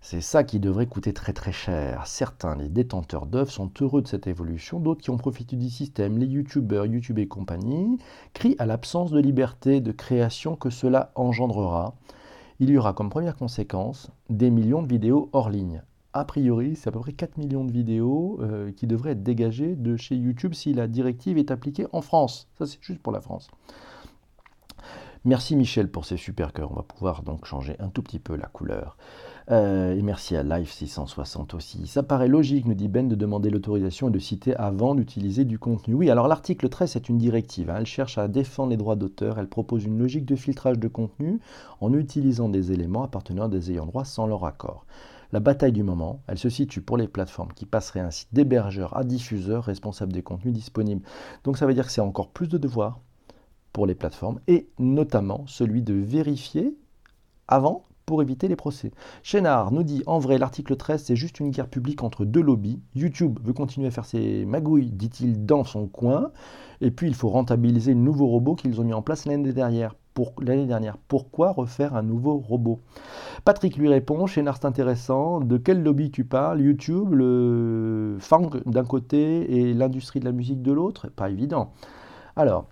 C'est 0.00 0.22
ça 0.22 0.42
qui 0.42 0.58
devrait 0.58 0.86
coûter 0.86 1.12
très 1.12 1.34
très 1.34 1.52
cher. 1.52 2.06
Certains, 2.06 2.56
les 2.56 2.70
détenteurs 2.70 3.26
d'œuvres, 3.26 3.50
sont 3.50 3.70
heureux 3.82 4.00
de 4.00 4.08
cette 4.08 4.26
évolution, 4.26 4.80
d'autres 4.80 5.02
qui 5.02 5.10
ont 5.10 5.18
profité 5.18 5.56
du 5.56 5.68
système, 5.68 6.16
les 6.16 6.26
youtubeurs, 6.26 6.86
YouTube 6.86 7.18
et 7.18 7.28
compagnie, 7.28 7.98
crient 8.32 8.56
à 8.58 8.64
l'absence 8.64 9.10
de 9.10 9.20
liberté 9.20 9.82
de 9.82 9.92
création 9.92 10.56
que 10.56 10.70
cela 10.70 11.12
engendrera 11.14 11.94
il 12.62 12.70
y 12.70 12.78
aura 12.78 12.92
comme 12.92 13.10
première 13.10 13.34
conséquence 13.34 14.12
des 14.30 14.48
millions 14.48 14.84
de 14.84 14.86
vidéos 14.86 15.28
hors 15.32 15.50
ligne. 15.50 15.82
A 16.12 16.24
priori, 16.24 16.76
c'est 16.76 16.90
à 16.90 16.92
peu 16.92 17.00
près 17.00 17.12
4 17.12 17.36
millions 17.36 17.64
de 17.64 17.72
vidéos 17.72 18.38
euh, 18.40 18.70
qui 18.70 18.86
devraient 18.86 19.10
être 19.10 19.24
dégagées 19.24 19.74
de 19.74 19.96
chez 19.96 20.14
YouTube 20.14 20.54
si 20.54 20.72
la 20.72 20.86
directive 20.86 21.38
est 21.38 21.50
appliquée 21.50 21.88
en 21.90 22.02
France. 22.02 22.46
Ça, 22.56 22.66
c'est 22.66 22.78
juste 22.80 23.02
pour 23.02 23.12
la 23.12 23.20
France. 23.20 23.50
Merci 25.24 25.54
Michel 25.54 25.88
pour 25.88 26.04
ces 26.04 26.16
super 26.16 26.52
cœurs. 26.52 26.72
On 26.72 26.74
va 26.74 26.82
pouvoir 26.82 27.22
donc 27.22 27.44
changer 27.44 27.76
un 27.78 27.90
tout 27.90 28.02
petit 28.02 28.18
peu 28.18 28.34
la 28.34 28.48
couleur. 28.48 28.96
Euh, 29.52 29.94
et 29.94 30.02
merci 30.02 30.34
à 30.34 30.42
Live660 30.42 31.54
aussi. 31.54 31.86
Ça 31.86 32.02
paraît 32.02 32.26
logique, 32.26 32.66
nous 32.66 32.74
dit 32.74 32.88
Ben, 32.88 33.06
de 33.06 33.14
demander 33.14 33.48
l'autorisation 33.48 34.08
et 34.08 34.10
de 34.10 34.18
citer 34.18 34.56
avant 34.56 34.96
d'utiliser 34.96 35.44
du 35.44 35.60
contenu. 35.60 35.94
Oui, 35.94 36.10
alors 36.10 36.26
l'article 36.26 36.68
13 36.68 36.96
est 36.96 37.08
une 37.08 37.18
directive. 37.18 37.70
Hein. 37.70 37.76
Elle 37.78 37.86
cherche 37.86 38.18
à 38.18 38.26
défendre 38.26 38.70
les 38.70 38.76
droits 38.76 38.96
d'auteur. 38.96 39.38
Elle 39.38 39.48
propose 39.48 39.84
une 39.84 39.96
logique 39.96 40.26
de 40.26 40.34
filtrage 40.34 40.80
de 40.80 40.88
contenu 40.88 41.38
en 41.80 41.92
utilisant 41.92 42.48
des 42.48 42.72
éléments 42.72 43.04
appartenant 43.04 43.44
à 43.44 43.48
des 43.48 43.70
ayants 43.70 43.86
droit 43.86 44.04
sans 44.04 44.26
leur 44.26 44.44
accord. 44.44 44.86
La 45.30 45.38
bataille 45.38 45.72
du 45.72 45.84
moment, 45.84 46.20
elle 46.26 46.38
se 46.38 46.48
situe 46.48 46.82
pour 46.82 46.96
les 46.96 47.06
plateformes 47.06 47.52
qui 47.54 47.64
passeraient 47.64 48.00
ainsi 48.00 48.26
d'hébergeur 48.32 48.96
à 48.96 49.04
diffuseur 49.04 49.62
responsable 49.62 50.12
des 50.12 50.22
contenus 50.24 50.52
disponibles. 50.52 51.06
Donc 51.44 51.58
ça 51.58 51.66
veut 51.66 51.74
dire 51.74 51.86
que 51.86 51.92
c'est 51.92 52.00
encore 52.00 52.30
plus 52.30 52.48
de 52.48 52.58
devoirs 52.58 52.98
pour 53.72 53.86
les 53.86 53.94
plateformes 53.94 54.40
et 54.48 54.68
notamment 54.78 55.44
celui 55.46 55.82
de 55.82 55.94
vérifier 55.94 56.76
avant 57.48 57.84
pour 58.06 58.20
éviter 58.20 58.48
les 58.48 58.56
procès. 58.56 58.90
Chénard 59.22 59.72
nous 59.72 59.84
dit 59.84 60.02
en 60.06 60.18
vrai 60.18 60.36
l'article 60.36 60.76
13 60.76 61.04
c'est 61.04 61.16
juste 61.16 61.40
une 61.40 61.50
guerre 61.50 61.68
publique 61.68 62.02
entre 62.02 62.24
deux 62.24 62.42
lobbies. 62.42 62.80
YouTube 62.94 63.38
veut 63.42 63.52
continuer 63.52 63.86
à 63.86 63.90
faire 63.90 64.04
ses 64.04 64.44
magouilles, 64.44 64.90
dit-il, 64.90 65.46
dans 65.46 65.64
son 65.64 65.86
coin. 65.86 66.32
Et 66.80 66.90
puis 66.90 67.06
il 67.06 67.14
faut 67.14 67.28
rentabiliser 67.28 67.94
le 67.94 68.00
nouveau 68.00 68.26
robot 68.26 68.54
qu'ils 68.54 68.80
ont 68.80 68.84
mis 68.84 68.92
en 68.92 69.02
place 69.02 69.26
l'année 69.26 69.52
dernière. 69.52 69.94
Pour 70.14 70.34
l'année 70.42 70.66
dernière. 70.66 70.98
Pourquoi 70.98 71.52
refaire 71.52 71.96
un 71.96 72.02
nouveau 72.02 72.36
robot? 72.36 72.80
Patrick 73.46 73.78
lui 73.78 73.88
répond, 73.88 74.26
Chénard 74.26 74.58
c'est 74.60 74.66
intéressant, 74.66 75.40
de 75.40 75.56
quel 75.56 75.82
lobby 75.82 76.10
tu 76.10 76.24
parles? 76.24 76.60
YouTube, 76.60 77.14
le 77.14 78.18
fang 78.20 78.50
d'un 78.66 78.84
côté 78.84 79.56
et 79.56 79.72
l'industrie 79.72 80.20
de 80.20 80.26
la 80.26 80.32
musique 80.32 80.60
de 80.60 80.70
l'autre? 80.70 81.08
Pas 81.08 81.30
évident. 81.30 81.72
Alors, 82.36 82.66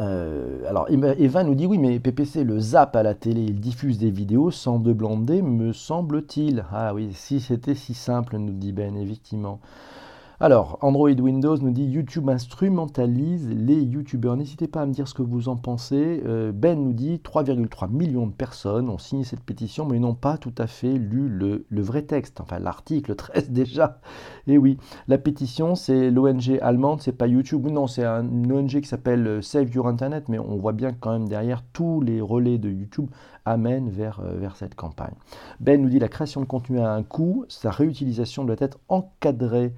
euh, 0.00 0.68
alors 0.68 0.88
Eva 0.90 1.44
nous 1.44 1.54
dit 1.54 1.66
oui 1.66 1.78
mais 1.78 2.00
PPC 2.00 2.42
le 2.42 2.58
zap 2.58 2.96
à 2.96 3.02
la 3.02 3.14
télé, 3.14 3.42
il 3.42 3.60
diffuse 3.60 3.98
des 3.98 4.10
vidéos 4.10 4.50
sans 4.50 4.78
de 4.80 4.92
blonder 4.92 5.40
me 5.42 5.72
semble-t-il. 5.72 6.64
Ah 6.72 6.94
oui 6.94 7.12
si 7.14 7.40
c'était 7.40 7.74
si 7.74 7.94
simple 7.94 8.36
nous 8.38 8.52
dit 8.52 8.72
Ben 8.72 8.96
effectivement. 8.96 9.60
Alors, 10.40 10.78
Android 10.80 11.12
Windows 11.12 11.56
nous 11.58 11.70
dit 11.70 11.84
YouTube 11.84 12.28
instrumentalise 12.28 13.48
les 13.48 13.80
YouTubeurs. 13.80 14.36
N'hésitez 14.36 14.66
pas 14.66 14.82
à 14.82 14.86
me 14.86 14.92
dire 14.92 15.06
ce 15.06 15.14
que 15.14 15.22
vous 15.22 15.48
en 15.48 15.54
pensez. 15.54 16.24
Euh, 16.26 16.50
ben 16.50 16.82
nous 16.82 16.92
dit 16.92 17.20
3,3 17.22 17.88
millions 17.88 18.26
de 18.26 18.32
personnes 18.32 18.88
ont 18.88 18.98
signé 18.98 19.22
cette 19.22 19.44
pétition, 19.44 19.86
mais 19.86 20.00
n'ont 20.00 20.16
pas 20.16 20.36
tout 20.36 20.54
à 20.58 20.66
fait 20.66 20.98
lu 20.98 21.28
le, 21.28 21.64
vrai 21.70 22.02
texte, 22.02 22.40
enfin 22.40 22.58
l'article 22.58 23.14
13 23.16 23.50
déjà. 23.50 24.00
Et 24.48 24.58
oui, 24.58 24.76
la 25.06 25.18
pétition, 25.18 25.76
c'est 25.76 26.10
l'ONG 26.10 26.58
allemande, 26.60 27.00
c'est 27.00 27.12
pas 27.12 27.28
YouTube. 27.28 27.68
Non, 27.68 27.86
c'est 27.86 28.04
une 28.04 28.52
ONG 28.52 28.80
qui 28.80 28.88
s'appelle 28.88 29.24
euh, 29.28 29.40
Save 29.40 29.72
Your 29.72 29.86
Internet, 29.86 30.28
mais 30.28 30.40
on 30.40 30.56
voit 30.56 30.72
bien 30.72 30.92
quand 30.92 31.12
même 31.12 31.28
derrière 31.28 31.62
tous 31.72 32.00
les 32.00 32.20
relais 32.20 32.58
de 32.58 32.70
YouTube 32.70 33.08
amènent 33.44 33.88
vers, 33.88 34.18
euh, 34.18 34.34
vers 34.36 34.56
cette 34.56 34.74
campagne. 34.74 35.14
Ben 35.60 35.80
nous 35.80 35.88
dit 35.88 36.00
la 36.00 36.08
création 36.08 36.40
de 36.40 36.46
contenu 36.46 36.80
a 36.80 36.92
un 36.92 37.04
coût, 37.04 37.44
sa 37.48 37.70
réutilisation 37.70 38.44
doit 38.44 38.56
être 38.58 38.78
encadrée. 38.88 39.72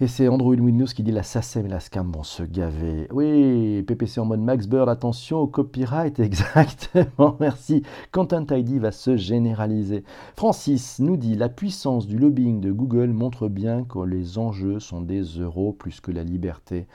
Et 0.00 0.08
c'est 0.08 0.26
Android 0.26 0.56
Windows 0.56 0.86
qui 0.86 1.04
dit 1.04 1.12
la 1.12 1.22
SACEM 1.22 1.66
et 1.66 1.68
la 1.68 1.78
SCAM 1.78 2.10
vont 2.10 2.24
se 2.24 2.42
gaver. 2.42 3.06
Oui, 3.12 3.80
PPC 3.86 4.18
en 4.18 4.24
mode 4.24 4.40
Max 4.40 4.66
Bird, 4.66 4.88
attention 4.88 5.38
au 5.38 5.46
copyright, 5.46 6.18
exactement, 6.18 7.36
merci. 7.38 7.84
Content 8.10 8.44
ID 8.50 8.80
va 8.80 8.90
se 8.90 9.16
généraliser. 9.16 10.02
Francis 10.36 10.98
nous 10.98 11.16
dit 11.16 11.36
la 11.36 11.48
puissance 11.48 12.08
du 12.08 12.18
lobbying 12.18 12.60
de 12.60 12.72
Google 12.72 13.10
montre 13.10 13.46
bien 13.46 13.84
que 13.84 14.00
les 14.00 14.36
enjeux 14.36 14.80
sont 14.80 15.00
des 15.00 15.22
euros 15.22 15.72
plus 15.72 16.00
que 16.00 16.10
la 16.10 16.24
liberté. 16.24 16.88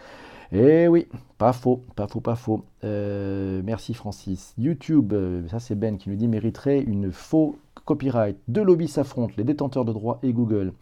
Eh 0.51 0.89
oui, 0.89 1.08
pas 1.38 1.53
faux, 1.53 1.84
pas 1.96 2.08
faux, 2.08 2.20
pas 2.20 2.36
faux. 2.36 2.65
Euh, 2.84 3.62
merci 3.63 3.94
Francis. 3.94 4.53
YouTube, 4.58 5.13
euh, 5.13 5.48
ça 5.48 5.60
c'est 5.60 5.75
Ben 5.75 5.98
qui 5.98 6.10
nous 6.10 6.15
dit 6.18 6.27
mériterait 6.27 6.82
une 6.82 7.13
faux 7.13 7.56
copyright. 7.86 8.38
Deux 8.48 8.63
lobbies 8.63 8.88
s'affrontent, 8.88 9.34
les 9.38 9.44
détenteurs 9.44 9.86
de 9.86 9.94
droits 9.94 10.20
et 10.22 10.34
Google. 10.34 10.74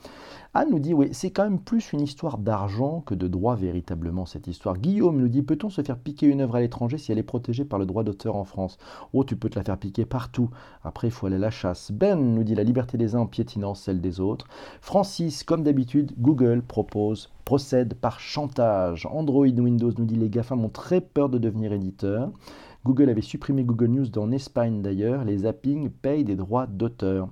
Anne 0.60 0.72
nous 0.72 0.80
dit, 0.80 0.96
oui, 0.96 1.10
c'est 1.12 1.30
quand 1.30 1.44
même 1.44 1.60
plus 1.60 1.94
une 1.94 2.02
histoire 2.02 2.40
d'argent 2.40 3.02
que 3.02 3.14
de 3.14 3.28
droit 3.28 3.56
véritablement, 3.56 4.26
cette 4.26 4.48
histoire. 4.48 4.80
Guillaume 4.80 5.20
nous 5.20 5.28
dit, 5.28 5.44
peut-on 5.44 5.70
se 5.70 5.84
faire 5.84 6.00
piquer 6.00 6.26
une 6.26 6.42
œuvre 6.42 6.56
à 6.56 6.62
l'étranger 6.62 6.98
si 6.98 7.12
elle 7.12 7.20
est 7.20 7.24
protégée 7.24 7.64
par 7.64 7.78
le 7.78 7.86
droit 7.86 8.04
d'auteur 8.04 8.36
en 8.36 8.44
France? 8.44 8.80
Oh, 9.14 9.24
tu 9.24 9.36
peux 9.36 9.50
te 9.50 9.60
la 9.60 9.64
faire 9.64 9.78
piquer 9.78 10.06
partout. 10.06 10.50
Après, 10.84 11.10
il 11.10 11.12
faut 11.12 11.28
aller 11.28 11.36
à 11.36 11.38
la 11.38 11.52
chasse. 11.52 11.92
Ben 11.92 12.16
nous 12.16 12.44
dit, 12.44 12.56
la 12.56 12.64
liberté 12.64 12.98
des 12.98 13.14
uns 13.14 13.20
en 13.20 13.28
piétinant 13.28 13.76
celle 13.76 14.02
des 14.02 14.20
autres. 14.20 14.48
Francis, 14.82 15.44
comme 15.44 15.62
d'habitude, 15.62 16.14
Google 16.18 16.64
propose, 16.64 17.30
procède 17.46 17.94
par 17.94 18.20
chantage. 18.20 19.06
Android 19.12 19.46
Windows 19.46 19.92
nous 19.96 20.06
dit, 20.06 20.16
les 20.16 20.32
GAFAM 20.32 20.66
ont 20.66 20.70
très 20.70 21.02
peur 21.02 21.30
de 21.30 21.38
devenir 21.38 21.72
éditeurs. 21.72 22.32
Google 22.84 23.12
avait 23.12 23.22
supprimé 23.22 23.64
Google 23.64 23.90
News 23.90 24.10
dans 24.10 24.32
Espagne 24.32 24.82
d'ailleurs. 24.82 25.24
Les 25.24 25.38
zappings 25.38 25.92
payent 25.92 26.26
des 26.26 26.36
droits 26.36 26.66
d'auteur. 26.66 27.30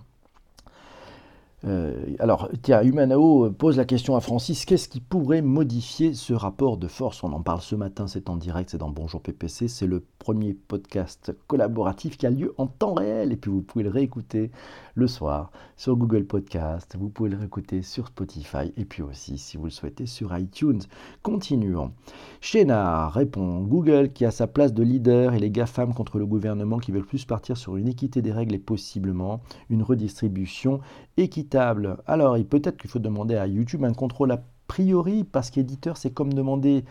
Euh, 1.65 1.93
alors, 2.19 2.49
tiens, 2.61 2.83
Humanao 2.83 3.49
pose 3.51 3.77
la 3.77 3.85
question 3.85 4.15
à 4.15 4.21
Francis, 4.21 4.65
qu'est-ce 4.65 4.87
qui 4.87 4.99
pourrait 4.99 5.41
modifier 5.41 6.13
ce 6.13 6.33
rapport 6.33 6.77
de 6.77 6.87
force? 6.87 7.23
On 7.23 7.33
en 7.33 7.41
parle 7.41 7.61
ce 7.61 7.75
matin, 7.75 8.05
c'est 8.05 8.29
en 8.29 8.35
direct, 8.35 8.69
c'est 8.69 8.77
dans 8.77 8.91
Bonjour 8.91 9.19
PPC, 9.19 9.67
c'est 9.67 9.87
le 9.87 10.03
premier 10.19 10.53
podcast 10.53 11.35
collaboratif 11.47 12.17
qui 12.17 12.27
a 12.27 12.29
lieu 12.29 12.53
en 12.59 12.67
temps 12.67 12.93
réel, 12.93 13.31
et 13.31 13.35
puis 13.35 13.49
vous 13.49 13.61
pouvez 13.63 13.83
le 13.83 13.89
réécouter 13.89 14.51
le 14.93 15.07
soir 15.07 15.51
sur 15.75 15.95
Google 15.95 16.25
Podcast, 16.25 16.95
vous 16.99 17.09
pouvez 17.09 17.31
le 17.31 17.37
réécouter 17.37 17.81
sur 17.81 18.07
Spotify, 18.07 18.71
et 18.77 18.85
puis 18.85 19.01
aussi, 19.01 19.39
si 19.39 19.57
vous 19.57 19.65
le 19.65 19.71
souhaitez, 19.71 20.05
sur 20.05 20.37
iTunes. 20.37 20.81
Continuons. 21.23 21.93
Chénard 22.41 23.13
répond, 23.13 23.61
Google 23.61 24.11
qui 24.13 24.23
a 24.23 24.31
sa 24.31 24.45
place 24.45 24.73
de 24.73 24.83
leader 24.83 25.33
et 25.33 25.39
les 25.39 25.49
GAFAM 25.49 25.95
contre 25.95 26.19
le 26.19 26.27
gouvernement 26.27 26.77
qui 26.77 26.91
veulent 26.91 27.05
plus 27.05 27.25
partir 27.25 27.57
sur 27.57 27.75
une 27.75 27.87
équité 27.87 28.21
des 28.21 28.31
règles 28.31 28.53
et 28.53 28.59
possiblement 28.59 29.41
une 29.71 29.81
redistribution 29.81 30.79
équitable. 31.17 31.54
Alors, 31.55 32.37
peut-être 32.49 32.77
qu'il 32.77 32.89
faut 32.89 32.99
demander 32.99 33.35
à 33.35 33.47
YouTube 33.47 33.83
un 33.83 33.93
contrôle 33.93 34.31
a 34.31 34.41
priori, 34.67 35.23
parce 35.23 35.49
qu'éditeur, 35.49 35.97
c'est 35.97 36.11
comme 36.11 36.33
demander... 36.33 36.85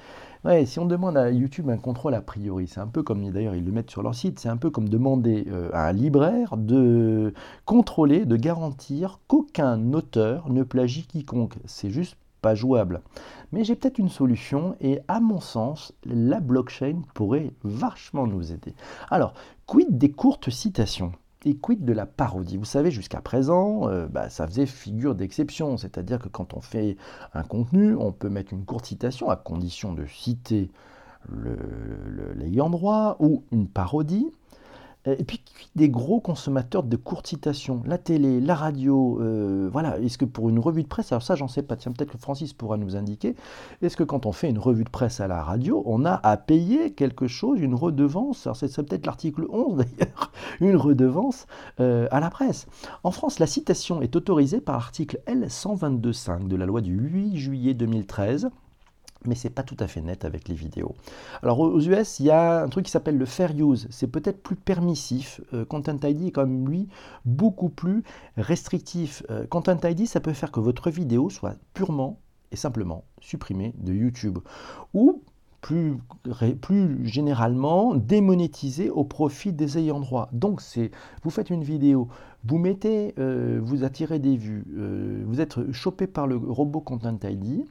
Ouais, 0.44 0.66
si 0.66 0.78
on 0.78 0.84
demande 0.84 1.16
à 1.16 1.30
YouTube 1.30 1.70
un 1.70 1.78
contrôle 1.78 2.14
a 2.14 2.20
priori, 2.20 2.68
c'est 2.68 2.80
un 2.80 2.86
peu 2.86 3.02
comme, 3.02 3.30
d'ailleurs, 3.30 3.54
ils 3.54 3.64
le 3.64 3.72
mettent 3.72 3.90
sur 3.90 4.02
leur 4.02 4.14
site, 4.14 4.38
c'est 4.38 4.50
un 4.50 4.58
peu 4.58 4.68
comme 4.68 4.90
demander 4.90 5.46
euh, 5.48 5.70
à 5.72 5.88
un 5.88 5.92
libraire 5.92 6.58
de 6.58 7.32
contrôler, 7.64 8.26
de 8.26 8.36
garantir 8.36 9.20
qu'aucun 9.26 9.94
auteur 9.94 10.50
ne 10.50 10.62
plagie 10.62 11.06
quiconque. 11.06 11.54
C'est 11.64 11.88
juste 11.88 12.18
pas 12.42 12.54
jouable. 12.54 13.00
Mais 13.52 13.64
j'ai 13.64 13.74
peut-être 13.74 13.98
une 13.98 14.10
solution 14.10 14.76
et 14.82 15.00
à 15.08 15.18
mon 15.18 15.40
sens, 15.40 15.94
la 16.04 16.40
blockchain 16.40 17.00
pourrait 17.14 17.52
vachement 17.62 18.26
nous 18.26 18.52
aider. 18.52 18.74
Alors, 19.10 19.32
quid 19.64 19.96
des 19.96 20.10
courtes 20.10 20.50
citations? 20.50 21.12
Et 21.44 21.56
de 21.76 21.92
la 21.92 22.06
parodie 22.06 22.56
Vous 22.56 22.64
savez, 22.64 22.90
jusqu'à 22.90 23.20
présent, 23.20 23.88
euh, 23.88 24.06
bah, 24.06 24.30
ça 24.30 24.46
faisait 24.46 24.66
figure 24.66 25.14
d'exception, 25.14 25.76
c'est-à-dire 25.76 26.18
que 26.18 26.28
quand 26.28 26.54
on 26.54 26.60
fait 26.60 26.96
un 27.34 27.42
contenu, 27.42 27.94
on 27.96 28.12
peut 28.12 28.28
mettre 28.28 28.52
une 28.52 28.64
courte 28.64 28.86
citation 28.86 29.30
à 29.30 29.36
condition 29.36 29.92
de 29.92 30.06
citer 30.06 30.70
l'ayant 32.36 32.70
droit 32.70 33.16
ou 33.18 33.44
une 33.50 33.68
parodie. 33.68 34.30
Euh, 35.06 35.16
et 35.18 35.24
puis 35.24 35.42
des 35.76 35.88
gros 35.88 36.20
consommateurs 36.20 36.82
de 36.82 36.96
courtes 36.96 37.26
citations, 37.26 37.82
la 37.86 37.98
télé, 37.98 38.40
la 38.40 38.54
radio, 38.54 39.20
euh, 39.20 39.68
voilà. 39.72 39.98
Est-ce 39.98 40.18
que 40.18 40.24
pour 40.24 40.48
une 40.48 40.58
revue 40.58 40.82
de 40.82 40.88
presse, 40.88 41.12
alors 41.12 41.22
ça 41.22 41.34
j'en 41.34 41.48
sais 41.48 41.62
pas, 41.62 41.76
tiens 41.76 41.92
peut-être 41.92 42.12
que 42.12 42.18
Francis 42.18 42.52
pourra 42.52 42.76
nous 42.76 42.96
indiquer, 42.96 43.34
est-ce 43.82 43.96
que 43.96 44.04
quand 44.04 44.26
on 44.26 44.32
fait 44.32 44.48
une 44.48 44.58
revue 44.58 44.84
de 44.84 44.90
presse 44.90 45.20
à 45.20 45.26
la 45.26 45.42
radio, 45.42 45.82
on 45.86 46.04
a 46.04 46.20
à 46.22 46.36
payer 46.36 46.92
quelque 46.92 47.26
chose, 47.26 47.60
une 47.60 47.74
redevance, 47.74 48.46
alors 48.46 48.56
c'est 48.56 48.74
peut-être 48.76 49.06
l'article 49.06 49.46
11 49.50 49.76
d'ailleurs, 49.98 50.32
une 50.60 50.76
redevance 50.76 51.46
euh, 51.80 52.06
à 52.10 52.20
la 52.20 52.30
presse. 52.30 52.66
En 53.02 53.10
France, 53.10 53.38
la 53.38 53.46
citation 53.46 54.00
est 54.00 54.16
autorisée 54.16 54.60
par 54.60 54.76
l'article 54.76 55.20
L122.5 55.26 56.48
de 56.48 56.56
la 56.56 56.66
loi 56.66 56.80
du 56.80 56.94
8 56.96 57.36
juillet 57.36 57.74
2013 57.74 58.50
mais 59.26 59.34
c'est 59.34 59.50
pas 59.50 59.62
tout 59.62 59.76
à 59.80 59.86
fait 59.86 60.00
net 60.00 60.24
avec 60.24 60.48
les 60.48 60.54
vidéos. 60.54 60.94
Alors 61.42 61.60
aux 61.60 61.80
US, 61.80 62.20
il 62.20 62.26
y 62.26 62.30
a 62.30 62.62
un 62.62 62.68
truc 62.68 62.86
qui 62.86 62.90
s'appelle 62.90 63.18
le 63.18 63.26
fair 63.26 63.52
use, 63.56 63.86
c'est 63.90 64.06
peut-être 64.06 64.42
plus 64.42 64.56
permissif. 64.56 65.40
Euh, 65.52 65.64
Content 65.64 65.96
ID 66.02 66.28
est 66.28 66.30
comme 66.30 66.68
lui 66.68 66.88
beaucoup 67.24 67.68
plus 67.68 68.02
restrictif. 68.36 69.22
Euh, 69.30 69.46
Content 69.46 69.78
ID, 69.82 70.06
ça 70.06 70.20
peut 70.20 70.32
faire 70.32 70.52
que 70.52 70.60
votre 70.60 70.90
vidéo 70.90 71.30
soit 71.30 71.56
purement 71.72 72.18
et 72.52 72.56
simplement 72.56 73.04
supprimée 73.20 73.74
de 73.78 73.92
YouTube 73.92 74.38
ou 74.92 75.22
plus, 75.60 75.96
plus 76.60 77.06
généralement 77.06 77.94
démonétisée 77.94 78.90
au 78.90 79.02
profit 79.02 79.50
des 79.50 79.78
ayants 79.78 80.00
droit. 80.00 80.28
Donc 80.32 80.60
c'est, 80.60 80.90
vous 81.22 81.30
faites 81.30 81.48
une 81.48 81.64
vidéo, 81.64 82.08
vous 82.44 82.58
mettez, 82.58 83.14
euh, 83.18 83.60
vous 83.62 83.82
attirez 83.82 84.18
des 84.18 84.36
vues, 84.36 84.66
vous 85.24 85.40
êtes 85.40 85.72
chopé 85.72 86.06
par 86.06 86.26
le 86.26 86.36
robot 86.36 86.80
Content 86.80 87.18
ID 87.22 87.64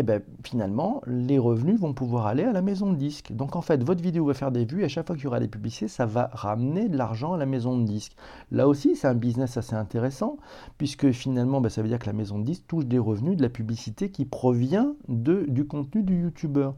eh 0.00 0.04
ben, 0.04 0.22
finalement, 0.44 1.02
les 1.08 1.40
revenus 1.40 1.80
vont 1.80 1.92
pouvoir 1.92 2.26
aller 2.26 2.44
à 2.44 2.52
la 2.52 2.62
maison 2.62 2.92
de 2.92 2.96
disque. 2.96 3.32
Donc 3.32 3.56
en 3.56 3.62
fait, 3.62 3.82
votre 3.82 4.00
vidéo 4.00 4.26
va 4.26 4.34
faire 4.34 4.52
des 4.52 4.64
vues 4.64 4.82
et 4.82 4.84
à 4.84 4.88
chaque 4.88 5.08
fois 5.08 5.16
qu'il 5.16 5.24
y 5.24 5.26
aura 5.26 5.40
des 5.40 5.48
publicités, 5.48 5.88
ça 5.88 6.06
va 6.06 6.30
ramener 6.32 6.88
de 6.88 6.96
l'argent 6.96 7.32
à 7.32 7.36
la 7.36 7.46
maison 7.46 7.76
de 7.76 7.82
disque. 7.84 8.12
Là 8.52 8.68
aussi, 8.68 8.94
c'est 8.94 9.08
un 9.08 9.16
business 9.16 9.56
assez 9.56 9.74
intéressant, 9.74 10.36
puisque 10.78 11.10
finalement, 11.10 11.60
ben, 11.60 11.68
ça 11.68 11.82
veut 11.82 11.88
dire 11.88 11.98
que 11.98 12.06
la 12.06 12.12
maison 12.12 12.38
de 12.38 12.44
disque 12.44 12.62
touche 12.68 12.86
des 12.86 13.00
revenus 13.00 13.36
de 13.36 13.42
la 13.42 13.48
publicité 13.48 14.12
qui 14.12 14.24
provient 14.24 14.94
de, 15.08 15.46
du 15.48 15.66
contenu 15.66 16.04
du 16.04 16.22
youtubeur. 16.22 16.74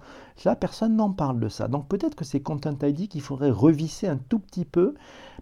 Là, 0.46 0.56
personne 0.56 0.96
n'en 0.96 1.10
parle 1.10 1.40
de 1.40 1.50
ça. 1.50 1.68
Donc 1.68 1.88
peut-être 1.88 2.14
que 2.14 2.24
c'est 2.24 2.40
Content 2.40 2.78
ID 2.82 3.08
qu'il 3.08 3.20
faudrait 3.20 3.50
revisser 3.50 4.06
un 4.06 4.16
tout 4.16 4.38
petit 4.38 4.64
peu, 4.64 4.94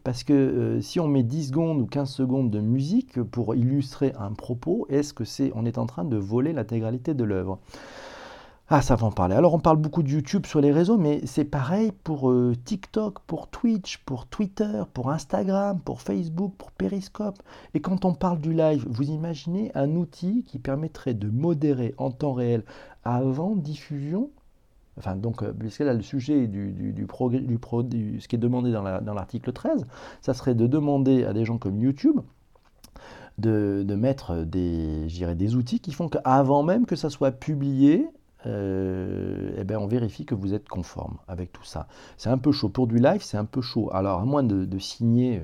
parce 0.02 0.24
que 0.24 0.32
euh, 0.32 0.80
si 0.80 1.00
on 1.00 1.06
met 1.06 1.22
10 1.22 1.48
secondes 1.48 1.80
ou 1.80 1.86
15 1.86 2.10
secondes 2.10 2.50
de 2.50 2.60
musique 2.60 3.22
pour 3.22 3.54
illustrer 3.54 4.12
un 4.18 4.32
propos, 4.32 4.86
est-ce 4.88 5.12
que 5.12 5.24
c'est 5.24 5.52
on 5.54 5.64
est 5.64 5.78
en 5.78 5.86
train 5.86 6.04
de 6.04 6.16
voler 6.16 6.52
l'intégralité 6.52 7.14
de 7.14 7.24
l'œuvre? 7.24 7.60
Ah, 8.70 8.82
ça 8.82 8.96
va 8.96 9.06
en 9.06 9.10
parler. 9.10 9.34
Alors, 9.34 9.54
on 9.54 9.60
parle 9.60 9.78
beaucoup 9.78 10.02
de 10.02 10.10
YouTube 10.10 10.44
sur 10.44 10.60
les 10.60 10.72
réseaux, 10.72 10.98
mais 10.98 11.22
c'est 11.24 11.46
pareil 11.46 11.90
pour 11.90 12.30
euh, 12.30 12.54
TikTok, 12.66 13.20
pour 13.20 13.48
Twitch, 13.48 13.96
pour 14.04 14.26
Twitter, 14.26 14.82
pour 14.92 15.10
Instagram, 15.10 15.80
pour 15.80 16.02
Facebook, 16.02 16.52
pour 16.58 16.70
Periscope. 16.72 17.42
Et 17.72 17.80
quand 17.80 18.04
on 18.04 18.12
parle 18.12 18.40
du 18.40 18.52
live, 18.52 18.84
vous 18.86 19.08
imaginez 19.08 19.72
un 19.74 19.96
outil 19.96 20.44
qui 20.46 20.58
permettrait 20.58 21.14
de 21.14 21.30
modérer 21.30 21.94
en 21.96 22.10
temps 22.10 22.34
réel 22.34 22.62
avant 23.04 23.56
diffusion 23.56 24.28
Enfin, 24.98 25.14
donc, 25.14 25.42
euh, 25.42 25.52
puisque 25.56 25.80
là, 25.80 25.94
le 25.94 26.02
sujet 26.02 26.48
du, 26.48 26.72
du, 26.72 26.92
du, 26.92 27.06
du, 27.06 28.20
ce 28.20 28.28
qui 28.28 28.36
est 28.36 28.38
demandé 28.38 28.72
dans 28.72 28.82
l'article 29.14 29.52
13, 29.52 29.86
ça 30.20 30.34
serait 30.34 30.56
de 30.56 30.66
demander 30.66 31.24
à 31.24 31.32
des 31.32 31.44
gens 31.44 31.56
comme 31.56 31.78
YouTube 31.78 32.20
de, 33.38 33.94
mettre 33.94 34.44
des, 34.44 35.06
des 35.06 35.54
outils 35.54 35.80
qui 35.80 35.92
font 35.92 36.08
qu'avant 36.08 36.62
même 36.62 36.86
que 36.86 36.96
ça 36.96 37.10
soit 37.10 37.32
publié, 37.32 38.06
euh, 38.46 39.50
eh 39.58 39.64
ben 39.64 39.78
on 39.78 39.86
vérifie 39.86 40.24
que 40.24 40.34
vous 40.34 40.54
êtes 40.54 40.68
conforme 40.68 41.18
avec 41.26 41.52
tout 41.52 41.64
ça. 41.64 41.88
C'est 42.16 42.30
un 42.30 42.38
peu 42.38 42.52
chaud. 42.52 42.68
Pour 42.68 42.86
du 42.86 42.98
live, 42.98 43.20
c'est 43.22 43.36
un 43.36 43.44
peu 43.44 43.60
chaud. 43.60 43.90
Alors, 43.92 44.20
à 44.20 44.24
moins 44.24 44.44
de, 44.44 44.78
signer 44.78 45.42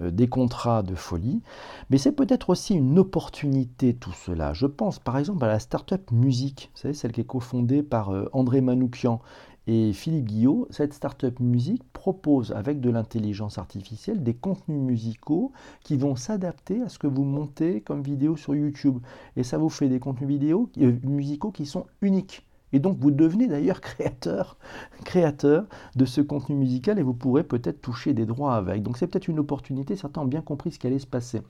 euh, 0.00 0.10
des 0.10 0.28
contrats 0.28 0.82
de 0.82 0.94
folie, 0.94 1.40
mais 1.88 1.96
c'est 1.96 2.12
peut-être 2.12 2.50
aussi 2.50 2.74
une 2.74 2.98
opportunité 2.98 3.94
tout 3.94 4.12
cela. 4.12 4.52
Je 4.52 4.66
pense 4.66 4.98
par 4.98 5.16
exemple 5.16 5.44
à 5.44 5.48
la 5.48 5.58
startup 5.58 6.10
Musique, 6.12 6.70
celle 6.74 7.12
qui 7.12 7.22
est 7.22 7.26
cofondée 7.26 7.82
par 7.82 8.10
euh, 8.10 8.28
André 8.32 8.60
Manoukian 8.60 9.20
Et 9.66 9.94
Philippe 9.94 10.26
Guillot, 10.26 10.68
cette 10.70 10.92
startup 10.92 11.40
musique 11.40 11.82
propose 11.94 12.52
avec 12.52 12.80
de 12.80 12.90
l'intelligence 12.90 13.56
artificielle 13.56 14.22
des 14.22 14.34
contenus 14.34 14.80
musicaux 14.80 15.52
qui 15.82 15.96
vont 15.96 16.16
s'adapter 16.16 16.82
à 16.82 16.90
ce 16.90 16.98
que 16.98 17.06
vous 17.06 17.24
montez 17.24 17.80
comme 17.80 18.02
vidéo 18.02 18.36
sur 18.36 18.54
YouTube. 18.54 18.98
Et 19.36 19.42
ça 19.42 19.56
vous 19.56 19.70
fait 19.70 19.88
des 19.88 20.00
contenus 20.00 20.28
vidéo, 20.28 20.68
euh, 20.78 20.92
musicaux 21.02 21.50
qui 21.50 21.64
sont 21.64 21.86
uniques. 22.02 22.46
Et 22.74 22.78
donc 22.78 22.98
vous 22.98 23.10
devenez 23.10 23.46
d'ailleurs 23.46 23.80
créateur, 23.80 24.58
créateur 25.04 25.64
de 25.96 26.04
ce 26.04 26.20
contenu 26.20 26.56
musical 26.56 26.98
et 26.98 27.02
vous 27.02 27.14
pourrez 27.14 27.44
peut-être 27.44 27.80
toucher 27.80 28.12
des 28.12 28.26
droits 28.26 28.56
avec. 28.56 28.82
Donc 28.82 28.98
c'est 28.98 29.06
peut-être 29.06 29.28
une 29.28 29.38
opportunité, 29.38 29.96
certains 29.96 30.20
ont 30.20 30.26
bien 30.26 30.42
compris 30.42 30.72
ce 30.72 30.78
qui 30.78 30.86
allait 30.86 30.98
se 30.98 31.06
passer. 31.06 31.40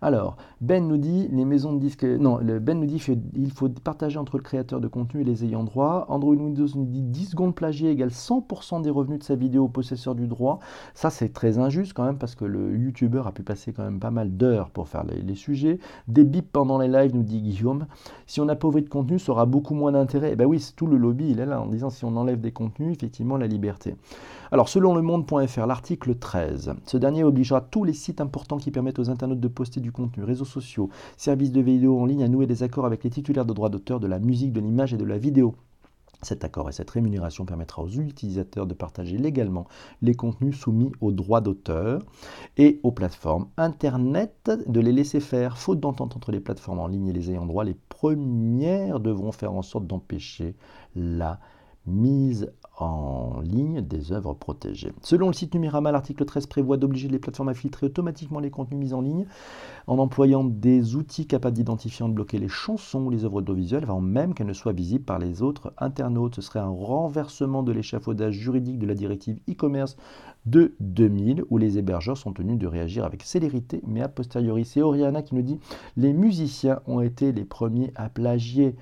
Alors, 0.00 0.36
Ben 0.60 0.86
nous 0.86 0.96
dit, 0.96 1.28
les 1.32 1.44
maisons 1.44 1.72
de 1.72 1.80
disques... 1.80 2.04
Non, 2.04 2.38
Ben 2.60 2.78
nous 2.78 2.86
dit 2.86 3.00
qu'il 3.00 3.50
faut 3.52 3.68
partager 3.68 4.18
entre 4.18 4.36
le 4.36 4.42
créateur 4.44 4.80
de 4.80 4.86
contenu 4.86 5.22
et 5.22 5.24
les 5.24 5.44
ayants 5.44 5.64
droit. 5.64 6.06
Android 6.08 6.36
Windows 6.36 6.68
nous 6.76 6.84
dit 6.84 7.02
10 7.02 7.30
secondes 7.30 7.54
plagiées 7.54 7.90
égale 7.90 8.10
100% 8.10 8.82
des 8.82 8.90
revenus 8.90 9.18
de 9.18 9.24
sa 9.24 9.34
vidéo 9.34 9.64
au 9.64 9.68
possesseur 9.68 10.14
du 10.14 10.28
droit. 10.28 10.60
Ça, 10.94 11.10
c'est 11.10 11.30
très 11.30 11.58
injuste 11.58 11.94
quand 11.94 12.04
même 12.04 12.18
parce 12.18 12.36
que 12.36 12.44
le 12.44 12.76
YouTuber 12.76 13.22
a 13.26 13.32
pu 13.32 13.42
passer 13.42 13.72
quand 13.72 13.82
même 13.82 13.98
pas 13.98 14.12
mal 14.12 14.36
d'heures 14.36 14.70
pour 14.70 14.88
faire 14.88 15.04
les, 15.04 15.34
sujets. 15.34 15.80
Des 16.06 16.24
bips 16.24 16.52
pendant 16.52 16.78
les 16.78 16.88
lives, 16.88 17.14
nous 17.14 17.24
dit 17.24 17.40
Guillaume. 17.40 17.86
Si 18.26 18.40
on 18.40 18.48
appauvrit 18.48 18.82
de 18.82 18.88
contenu, 18.88 19.18
ça 19.18 19.32
aura 19.32 19.46
beaucoup 19.46 19.74
moins 19.74 19.92
d'intérêt. 19.92 20.30
Eh 20.32 20.36
bien 20.36 20.46
oui, 20.46 20.64
tout 20.76 20.86
le 20.86 20.96
lobby, 20.96 21.30
il 21.30 21.40
est 21.40 21.46
là 21.46 21.60
en 21.60 21.66
disant 21.66 21.90
si 21.90 22.04
on 22.04 22.16
enlève 22.16 22.40
des 22.40 22.52
contenus, 22.52 22.92
effectivement, 22.92 23.36
la 23.36 23.48
liberté. 23.48 23.96
Alors, 24.50 24.70
selon 24.70 24.94
le 24.94 25.02
monde.fr, 25.02 25.66
l'article 25.66 26.14
13, 26.14 26.72
ce 26.86 26.96
dernier 26.96 27.22
obligera 27.22 27.60
tous 27.60 27.84
les 27.84 27.92
sites 27.92 28.22
importants 28.22 28.56
qui 28.56 28.70
permettent 28.70 28.98
aux 28.98 29.10
internautes 29.10 29.40
de 29.40 29.48
poster 29.48 29.80
du 29.80 29.87
contenu, 29.92 30.24
réseaux 30.24 30.44
sociaux, 30.44 30.90
services 31.16 31.52
de 31.52 31.60
vidéo 31.60 32.00
en 32.00 32.06
ligne 32.06 32.24
à 32.24 32.28
nouer 32.28 32.46
des 32.46 32.62
accords 32.62 32.86
avec 32.86 33.04
les 33.04 33.10
titulaires 33.10 33.46
de 33.46 33.52
droits 33.52 33.68
d'auteur 33.68 34.00
de 34.00 34.06
la 34.06 34.18
musique, 34.18 34.52
de 34.52 34.60
l'image 34.60 34.94
et 34.94 34.98
de 34.98 35.04
la 35.04 35.18
vidéo. 35.18 35.54
Cet 36.22 36.42
accord 36.42 36.68
et 36.68 36.72
cette 36.72 36.90
rémunération 36.90 37.44
permettra 37.44 37.82
aux 37.82 37.88
utilisateurs 37.88 38.66
de 38.66 38.74
partager 38.74 39.18
légalement 39.18 39.68
les 40.02 40.14
contenus 40.14 40.58
soumis 40.58 40.90
aux 41.00 41.12
droits 41.12 41.40
d'auteur 41.40 42.02
et 42.56 42.80
aux 42.82 42.90
plateformes 42.90 43.46
Internet 43.56 44.50
de 44.66 44.80
les 44.80 44.90
laisser 44.90 45.20
faire. 45.20 45.58
Faute 45.58 45.78
d'entente 45.78 46.16
entre 46.16 46.32
les 46.32 46.40
plateformes 46.40 46.80
en 46.80 46.88
ligne 46.88 47.06
et 47.06 47.12
les 47.12 47.30
ayants 47.30 47.46
droit, 47.46 47.62
les 47.62 47.76
premières 47.88 48.98
devront 48.98 49.30
faire 49.30 49.52
en 49.52 49.62
sorte 49.62 49.86
d'empêcher 49.86 50.56
la 50.96 51.38
mise 51.86 52.52
en 52.82 53.40
ligne 53.40 53.80
des 53.80 54.12
œuvres 54.12 54.34
protégées. 54.34 54.92
Selon 55.02 55.28
le 55.28 55.32
site 55.32 55.54
Numérama, 55.54 55.92
l'article 55.92 56.24
13 56.24 56.46
prévoit 56.46 56.76
d'obliger 56.76 57.08
les 57.08 57.18
plateformes 57.18 57.48
à 57.48 57.54
filtrer 57.54 57.86
automatiquement 57.86 58.40
les 58.40 58.50
contenus 58.50 58.78
mis 58.78 58.92
en 58.92 59.00
ligne 59.00 59.26
en 59.86 59.98
employant 59.98 60.44
des 60.44 60.94
outils 60.96 61.26
capables 61.26 61.56
d'identifier 61.56 62.04
et 62.04 62.08
de 62.08 62.14
bloquer 62.14 62.38
les 62.38 62.48
chansons 62.48 63.04
ou 63.04 63.10
les 63.10 63.24
œuvres 63.24 63.36
audiovisuelles 63.36 63.84
avant 63.84 64.00
même 64.00 64.34
qu'elles 64.34 64.46
ne 64.46 64.52
soient 64.52 64.72
visibles 64.72 65.04
par 65.04 65.18
les 65.18 65.42
autres 65.42 65.72
internautes. 65.78 66.36
Ce 66.36 66.42
serait 66.42 66.60
un 66.60 66.68
renversement 66.68 67.62
de 67.62 67.72
l'échafaudage 67.72 68.34
juridique 68.34 68.78
de 68.78 68.86
la 68.86 68.94
directive 68.94 69.38
e-commerce 69.48 69.96
de 70.46 70.74
2000 70.80 71.44
où 71.50 71.58
les 71.58 71.78
hébergeurs 71.78 72.16
sont 72.16 72.32
tenus 72.32 72.58
de 72.58 72.66
réagir 72.66 73.04
avec 73.04 73.22
célérité 73.22 73.82
mais 73.86 74.02
a 74.02 74.08
posteriori. 74.08 74.64
C'est 74.64 74.82
Oriana 74.82 75.22
qui 75.22 75.34
nous 75.34 75.42
dit 75.42 75.58
les 75.96 76.12
musiciens 76.12 76.80
ont 76.86 77.00
été 77.00 77.32
les 77.32 77.44
premiers 77.44 77.92
à 77.94 78.08
plagier. 78.08 78.76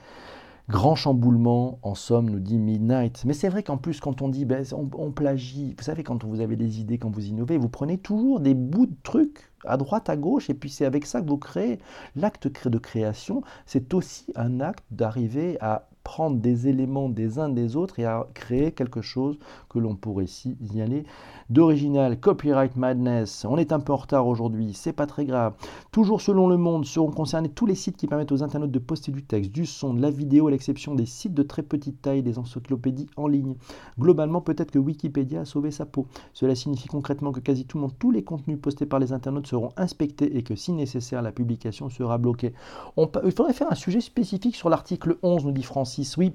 Grand 0.69 0.97
chamboulement, 0.97 1.79
en 1.83 1.95
somme, 1.95 2.29
nous 2.29 2.41
dit 2.41 2.59
Midnight. 2.59 3.25
Mais 3.25 3.35
c'est 3.35 3.49
vrai 3.49 3.63
qu'en 3.63 3.77
plus, 3.77 4.01
quand 4.01 4.21
on 4.21 4.29
dit, 4.29 4.45
ben, 4.45 4.65
on, 4.73 5.13
plagie, 5.13 5.75
vous 5.79 5.85
savez, 5.85 6.03
quand 6.03 6.25
vous 6.25 6.41
avez 6.41 6.57
des 6.57 6.81
idées, 6.81 6.99
quand 6.99 7.11
vous 7.11 7.27
innovez, 7.27 7.57
vous 7.57 7.69
prenez 7.69 7.99
toujours 7.99 8.41
des 8.41 8.55
bouts 8.55 8.87
de 8.87 8.97
trucs 9.05 9.53
à 9.65 9.77
droite, 9.77 10.09
à 10.11 10.17
gauche, 10.17 10.51
et 10.51 10.55
puis 10.55 10.71
c'est 10.71 10.85
avec 10.85 11.07
ça 11.07 11.21
que 11.21 11.29
vous 11.29 11.39
créez. 11.39 11.79
L'acte 12.15 12.49
de 12.69 12.79
création, 12.79 13.43
c'est 13.65 13.95
aussi 13.95 14.27
un 14.37 14.61
acte 14.61 14.85
d'arriver 14.91 15.59
à 15.61 15.89
prendre 16.07 16.37
des 16.37 16.69
éléments 16.69 17.09
des 17.09 17.41
uns 17.41 17.49
des 17.49 17.75
autres 17.75 17.99
et 17.99 18.05
à 18.05 18.29
créer 18.33 18.71
quelque 18.71 19.03
chose 19.03 19.41
que 19.69 19.81
l'on 19.81 19.97
pourrait 19.97 20.29
signaler 20.29 21.03
d'original. 21.51 22.21
Copyright 22.21 22.77
Madness, 22.77 23.45
on 23.45 23.57
est 23.57 23.73
un 23.73 23.81
peu 23.81 23.93
en 23.93 23.97
retard 23.97 24.29
aujourd'hui, 24.29 24.73
c'est 24.73 24.93
pas 24.93 25.07
très 25.07 25.25
grave. 25.25 25.55
Toujours 25.91 26.21
selon 26.21 26.47
le 26.47 26.57
monde, 26.57 26.85
seront 26.85 27.11
concernés 27.11 27.49
tous 27.49 27.67
les 27.67 27.75
sites 27.75 27.97
qui 27.97 28.07
permettent 28.07 28.31
aux 28.31 28.45
internautes 28.45 28.71
de 28.71 28.79
poster 28.79 29.11
du 29.11 29.25
texte, 29.25 29.51
du 29.51 29.67
son, 29.67 29.95
de 29.95 30.01
la 30.01 30.11
vidéo, 30.11 30.47
à 30.47 30.53
l'exception 30.53 30.95
des 30.95 31.07
sites 31.07 31.35
de 31.35 31.43
très 31.43 31.65
petite 31.65 32.01
taille, 32.01 32.23
des 32.23 32.39
encyclopédies 32.39 33.09
en 33.17 33.27
ligne. 33.27 33.57
Globalement, 33.99 34.41
peut-être 34.41 34.71
que 34.71 34.79
Wikipédia 34.79 35.41
a 35.41 35.45
sauvé 35.45 35.73
sa 35.73 35.87
peau. 35.87 36.07
Cela 36.35 36.55
signifie 36.55 36.87
concrètement 36.87 37.33
que 37.33 37.41
quasi 37.41 37.67
tout 37.67 37.79
le 37.79 37.83
monde, 37.83 37.99
tous 37.99 38.13
les 38.13 38.23
contenus 38.23 38.61
postés 38.61 38.87
par 38.87 39.01
les 39.01 39.13
internautes 39.13 39.46
seront 39.47 39.71
inspectés 39.77 40.37
et 40.37 40.43
que 40.43 40.55
si 40.55 40.73
nécessaire, 40.73 41.23
la 41.23 41.33
publication 41.33 41.89
sera 41.89 42.19
bloquée. 42.19 42.53
il 42.97 43.33
faudrait 43.33 43.53
faire 43.53 43.71
un 43.71 43.77
sujet 43.77 44.01
spécifique 44.01 44.57
sur 44.57 44.69
l'article 44.69 45.17
11, 45.23 45.45
nous 45.45 45.53
dit 45.53 45.63
Francis 45.63 46.17
oui. 46.17 46.33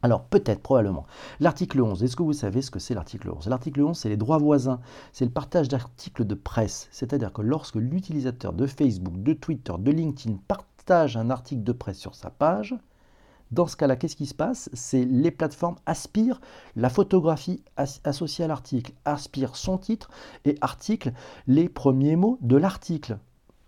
Alors 0.00 0.22
peut-être, 0.22 0.62
probablement. 0.62 1.06
L'article 1.40 1.80
11, 1.80 2.04
est-ce 2.04 2.14
que 2.14 2.22
vous 2.22 2.32
savez 2.32 2.62
ce 2.62 2.70
que 2.70 2.78
c'est 2.78 2.94
l'article 2.94 3.30
11 3.30 3.48
L'article 3.48 3.82
11, 3.82 3.98
c'est 3.98 4.08
les 4.08 4.16
droits 4.16 4.38
voisins, 4.38 4.80
c'est 5.12 5.24
le 5.24 5.30
partage 5.30 5.68
d'articles 5.68 6.24
de 6.24 6.34
presse. 6.34 6.88
C'est-à-dire 6.92 7.32
que 7.32 7.42
lorsque 7.42 7.76
l'utilisateur 7.76 8.52
de 8.52 8.66
Facebook, 8.66 9.20
de 9.22 9.32
Twitter, 9.32 9.72
de 9.78 9.90
LinkedIn 9.90 10.38
partage 10.46 11.16
un 11.16 11.30
article 11.30 11.64
de 11.64 11.72
presse 11.72 11.98
sur 11.98 12.14
sa 12.14 12.30
page, 12.30 12.76
dans 13.50 13.66
ce 13.66 13.76
cas-là, 13.76 13.96
qu'est-ce 13.96 14.16
qui 14.16 14.26
se 14.26 14.34
passe? 14.34 14.70
C'est 14.72 15.04
les 15.04 15.30
plateformes 15.30 15.76
aspirent 15.86 16.40
la 16.76 16.88
photographie 16.88 17.62
associée 18.04 18.44
à 18.44 18.48
l'article, 18.48 18.92
aspirent 19.04 19.56
son 19.56 19.78
titre 19.78 20.10
et 20.44 20.56
article 20.60 21.12
les 21.46 21.68
premiers 21.68 22.16
mots 22.16 22.38
de 22.42 22.56
l'article. 22.56 23.18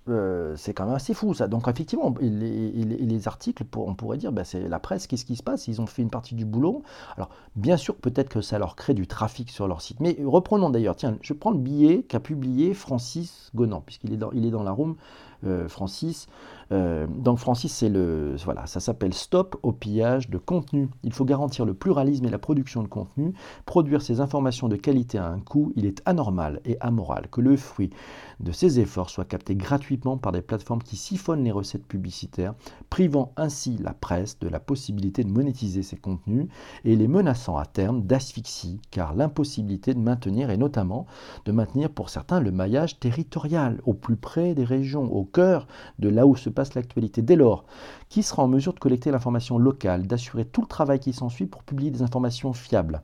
Euh, 0.09 0.57
c'est 0.57 0.73
quand 0.73 0.87
même 0.87 0.95
assez 0.95 1.15
fou 1.15 1.35
ça. 1.35 1.47
Donc 1.47 1.69
effectivement, 1.69 2.15
les, 2.21 3.29
articles, 3.29 3.65
on 3.77 3.95
pourrait 3.95 4.17
dire, 4.17 4.33
ben, 4.33 4.45
c'est 4.45 4.69
la 4.69 4.81
presse, 4.81 5.07
qu'est-ce 5.07 5.25
qui 5.25 5.37
se 5.37 5.43
passe? 5.43 5.69
Ils 5.69 5.81
ont 5.81 5.87
fait 5.87 6.03
une 6.03 6.11
partie 6.11 6.35
du 6.35 6.45
boulot. 6.45 6.83
Alors 7.17 7.29
bien 7.55 7.77
sûr, 7.77 7.95
peut-être 7.97 8.29
que 8.29 8.41
ça 8.41 8.59
leur 8.59 8.77
crée 8.77 8.95
du 8.95 9.07
trafic 9.07 9.51
sur 9.51 9.69
leur 9.69 9.83
site. 9.83 10.01
Mais 10.01 10.17
reprenons 10.25 10.71
d'ailleurs, 10.71 10.97
tiens, 10.97 11.17
je 11.21 11.33
prends 11.33 11.51
le 11.51 11.59
billet 11.59 12.03
qu'a 12.03 12.19
publié 12.21 12.75
Francis 12.75 13.51
Gonan, 13.55 13.83
puisqu'il 13.83 14.13
est 14.13 14.17
est 14.17 14.51
dans 14.51 14.63
la 14.63 14.73
room, 14.73 14.97
euh, 15.45 15.69
Francis. 15.69 16.29
Euh, 16.73 17.07
donc 17.09 17.39
Francis, 17.39 17.73
c'est 17.73 17.89
le, 17.89 18.37
voilà, 18.45 18.67
ça 18.67 18.79
s'appelle 18.79 19.13
Stop 19.13 19.59
au 19.63 19.73
pillage 19.73 20.31
de 20.31 20.39
contenu. 20.39 20.89
Il 21.03 21.13
faut 21.13 21.25
garantir 21.25 21.65
le 21.65 21.75
pluralisme 21.75 22.27
et 22.27 22.31
la 22.31 22.39
production 22.39 22.83
de 22.83 22.89
contenu. 22.89 23.33
Produire 23.67 24.03
ces 24.03 24.21
informations 24.21 24.69
de 24.69 24.77
qualité 24.77 25.19
à 25.19 25.27
un 25.27 25.41
coût, 25.41 25.73
il 25.77 25.87
est 25.87 26.03
anormal 26.05 26.61
et 26.65 26.77
amoral 26.81 27.29
que 27.31 27.41
le 27.41 27.57
fruit 27.57 27.91
de 28.39 28.53
ces 28.53 28.81
efforts 28.81 29.11
soit 29.11 29.25
capté 29.25 29.55
gratuitement 29.55 30.17
par 30.17 30.33
des 30.33 30.43
plateformes 30.43 30.83
qui 30.83 30.97
siphonnent 30.97 31.45
les 31.45 31.51
recettes 31.51 31.87
publicitaires, 31.87 32.55
privant 32.89 33.33
ainsi 33.37 33.77
la 33.79 33.93
presse 33.93 34.39
de 34.39 34.49
la 34.49 34.61
possibilité 34.61 35.25
de 35.25 35.31
monétiser 35.31 35.83
ces 35.83 35.97
contenus 35.97 36.47
et 36.85 36.97
les 36.97 37.09
menaçant 37.09 37.57
à 37.57 37.67
terme 37.67 38.03
d'asphyxie, 38.03 38.81
car 38.91 39.15
l'impossibilité 39.15 39.95
de 39.95 39.99
maintenir, 39.99 40.51
et 40.51 40.57
notamment 40.57 41.07
de 41.45 41.53
maintenir 41.53 41.91
pour 41.91 42.11
certains 42.11 42.41
le 42.41 42.53
maillage 42.53 42.99
territorial 42.99 43.81
au 43.85 43.95
plus 43.95 44.17
près 44.17 44.55
des 44.55 44.65
régions, 44.65 45.13
cœur 45.31 45.67
de 45.99 46.09
là 46.09 46.27
où 46.27 46.37
se 46.37 46.51
passe 46.51 46.75
l'actualité. 46.75 47.23
Dès 47.23 47.37
lors, 47.37 47.65
qui 48.09 48.23
sera 48.23 48.43
en 48.43 48.49
mesure 48.49 48.75
de 48.75 48.79
collecter 48.79 49.11
l'information 49.11 49.59
locale, 49.59 50.07
d'assurer 50.07 50.45
tout 50.45 50.63
le 50.63 50.67
travail 50.67 51.01
qui 51.01 51.13
s'ensuit 51.13 51.47
pour 51.47 51.63
publier 51.63 51.91
des 51.91 52.03
informations 52.03 52.53
fiables, 52.53 53.03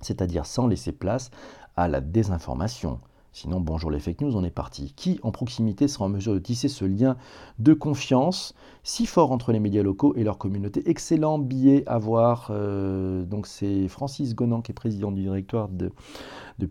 c'est-à-dire 0.00 0.46
sans 0.46 0.66
laisser 0.66 0.92
place 0.92 1.30
à 1.76 1.88
la 1.88 2.00
désinformation? 2.00 3.00
Sinon, 3.32 3.60
bonjour 3.60 3.92
les 3.92 4.00
fake 4.00 4.22
news, 4.22 4.36
on 4.36 4.42
est 4.42 4.50
parti. 4.50 4.92
Qui 4.96 5.20
en 5.22 5.30
proximité 5.30 5.86
sera 5.86 6.06
en 6.06 6.08
mesure 6.08 6.34
de 6.34 6.40
tisser 6.40 6.66
ce 6.66 6.84
lien 6.84 7.16
de 7.60 7.74
confiance 7.74 8.56
si 8.82 9.06
fort 9.06 9.30
entre 9.30 9.52
les 9.52 9.60
médias 9.60 9.84
locaux 9.84 10.14
et 10.16 10.24
leur 10.24 10.36
communauté? 10.36 10.82
Excellent 10.90 11.38
billet 11.38 11.84
à 11.86 11.98
voir. 11.98 12.48
Euh, 12.50 13.22
donc 13.24 13.46
c'est 13.46 13.86
Francis 13.86 14.34
Gonan 14.34 14.62
qui 14.62 14.72
est 14.72 14.74
président 14.74 15.12
du 15.12 15.22
directoire 15.22 15.68
de, 15.68 15.92
de 16.58 16.66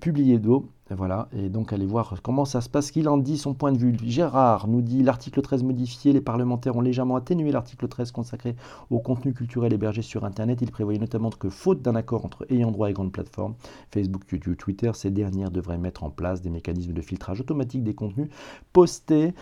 Publier-d'eau. 0.90 0.96
Voilà, 0.98 1.30
et 1.34 1.50
donc 1.50 1.74
allez 1.74 1.86
voir 1.86 2.16
comment 2.22 2.46
ça 2.46 2.62
se 2.62 2.70
passe, 2.70 2.92
qu'il 2.92 3.08
en 3.10 3.18
dit 3.18 3.38
son 3.38 3.54
point 3.54 3.72
de 3.72 3.78
vue. 3.78 3.96
Gérard 4.04 4.68
nous 4.68 4.82
dit 4.82 5.04
l'article 5.04 5.42
13 5.42 5.64
modifié, 5.64 6.14
les 6.14 6.22
parlementaires 6.22 6.76
ont 6.76 6.82
légèrement 6.82 7.16
atténué 7.16 7.52
l'article 7.52 7.88
13 7.88 8.12
consacré 8.12 8.56
au 8.90 9.00
contenu 9.00 9.34
culturel 9.34 9.74
hébergé 9.74 10.02
sur 10.02 10.26
Internet. 10.26 10.60
Il 10.62 10.72
prévoyait 10.72 11.00
notamment 11.00 11.30
que, 11.30 11.50
faute 11.50 11.82
d'un 11.82 11.96
accord 11.96 12.26
entre 12.26 12.46
ayant 12.52 12.72
droit 12.72 12.90
et 12.90 12.94
grandes 12.94 13.12
plateformes, 13.12 13.56
Facebook, 13.92 14.24
YouTube, 14.32 14.58
Twitter, 14.58 14.92
ces 14.94 15.12
dernières 15.12 15.52
devraient 15.52 15.78
mettre 15.78 16.04
en 16.04 16.10
place 16.10 16.42
des 16.42 16.50
mécanismes 16.50 16.94
de 16.94 17.02
filtrage 17.02 17.40
automatique 17.40 17.84
des 17.84 17.94
contenus 17.94 18.30
postés 18.74 19.34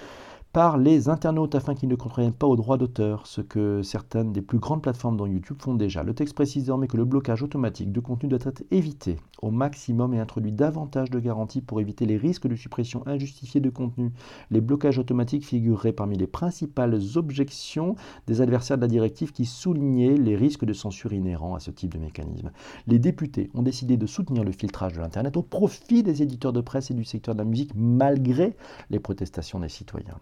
par 0.58 0.80
les 0.80 1.08
internautes 1.08 1.54
afin 1.54 1.76
qu'ils 1.76 1.88
ne 1.88 1.94
contraignent 1.94 2.32
pas 2.32 2.48
aux 2.48 2.56
droits 2.56 2.80
d'auteur, 2.80 3.28
ce 3.28 3.42
que 3.42 3.84
certaines 3.84 4.34
des 4.34 4.42
plus 4.42 4.58
grandes 4.58 4.82
plateformes 4.82 5.16
dans 5.16 5.28
YouTube 5.28 5.62
font 5.62 5.76
déjà. 5.76 6.02
Le 6.02 6.16
texte 6.16 6.34
précise 6.34 6.64
désormais 6.64 6.88
que 6.88 6.98
le 6.98 7.06
blocage 7.06 7.44
automatique 7.44 7.92
de 7.92 8.00
contenu 8.00 8.28
doit 8.28 8.40
être 8.42 8.64
évité 8.72 9.18
au 9.44 9.52
maximum 9.52 10.16
et 10.16 10.20
introduit 10.20 10.52
davantage 10.52 11.12
de 11.12 11.20
garanties 11.20 11.62
pour 11.62 11.80
éviter 11.80 12.08
les 12.08 12.18
risques 12.18 12.48
de 12.48 12.56
suppression 12.56 13.06
injustifiée 13.06 13.62
de 13.62 13.70
contenu. 13.70 14.12
Les 14.50 14.60
blocages 14.60 14.98
automatiques 14.98 15.46
figureraient 15.46 15.94
parmi 15.94 16.18
les 16.18 16.26
principales 16.26 17.00
objections 17.18 17.94
des 18.26 18.42
adversaires 18.42 18.78
de 18.78 18.82
la 18.82 18.88
directive 18.88 19.34
qui 19.34 19.46
soulignaient 19.46 20.18
les 20.18 20.36
risques 20.36 20.66
de 20.66 20.74
censure 20.74 21.14
inhérents 21.14 21.54
à 21.54 21.60
ce 21.60 21.70
type 21.70 21.94
de 21.94 22.00
mécanisme. 22.00 22.50
Les 22.88 22.98
députés 22.98 23.52
ont 23.54 23.62
décidé 23.62 23.96
de 23.96 24.08
soutenir 24.08 24.44
le 24.44 24.52
filtrage 24.52 24.94
de 24.94 25.02
l'Internet 25.02 25.38
au 25.38 25.44
profit 25.44 26.02
des 26.02 26.24
éditeurs 26.24 26.52
de 26.52 26.62
presse 26.62 26.90
et 26.90 26.96
du 26.96 27.06
secteur 27.06 27.36
de 27.36 27.42
la 27.42 27.46
musique 27.46 27.74
malgré 27.76 28.56
les 28.90 29.00
protestations 29.00 29.60
des 29.60 29.70
citoyens. 29.70 30.18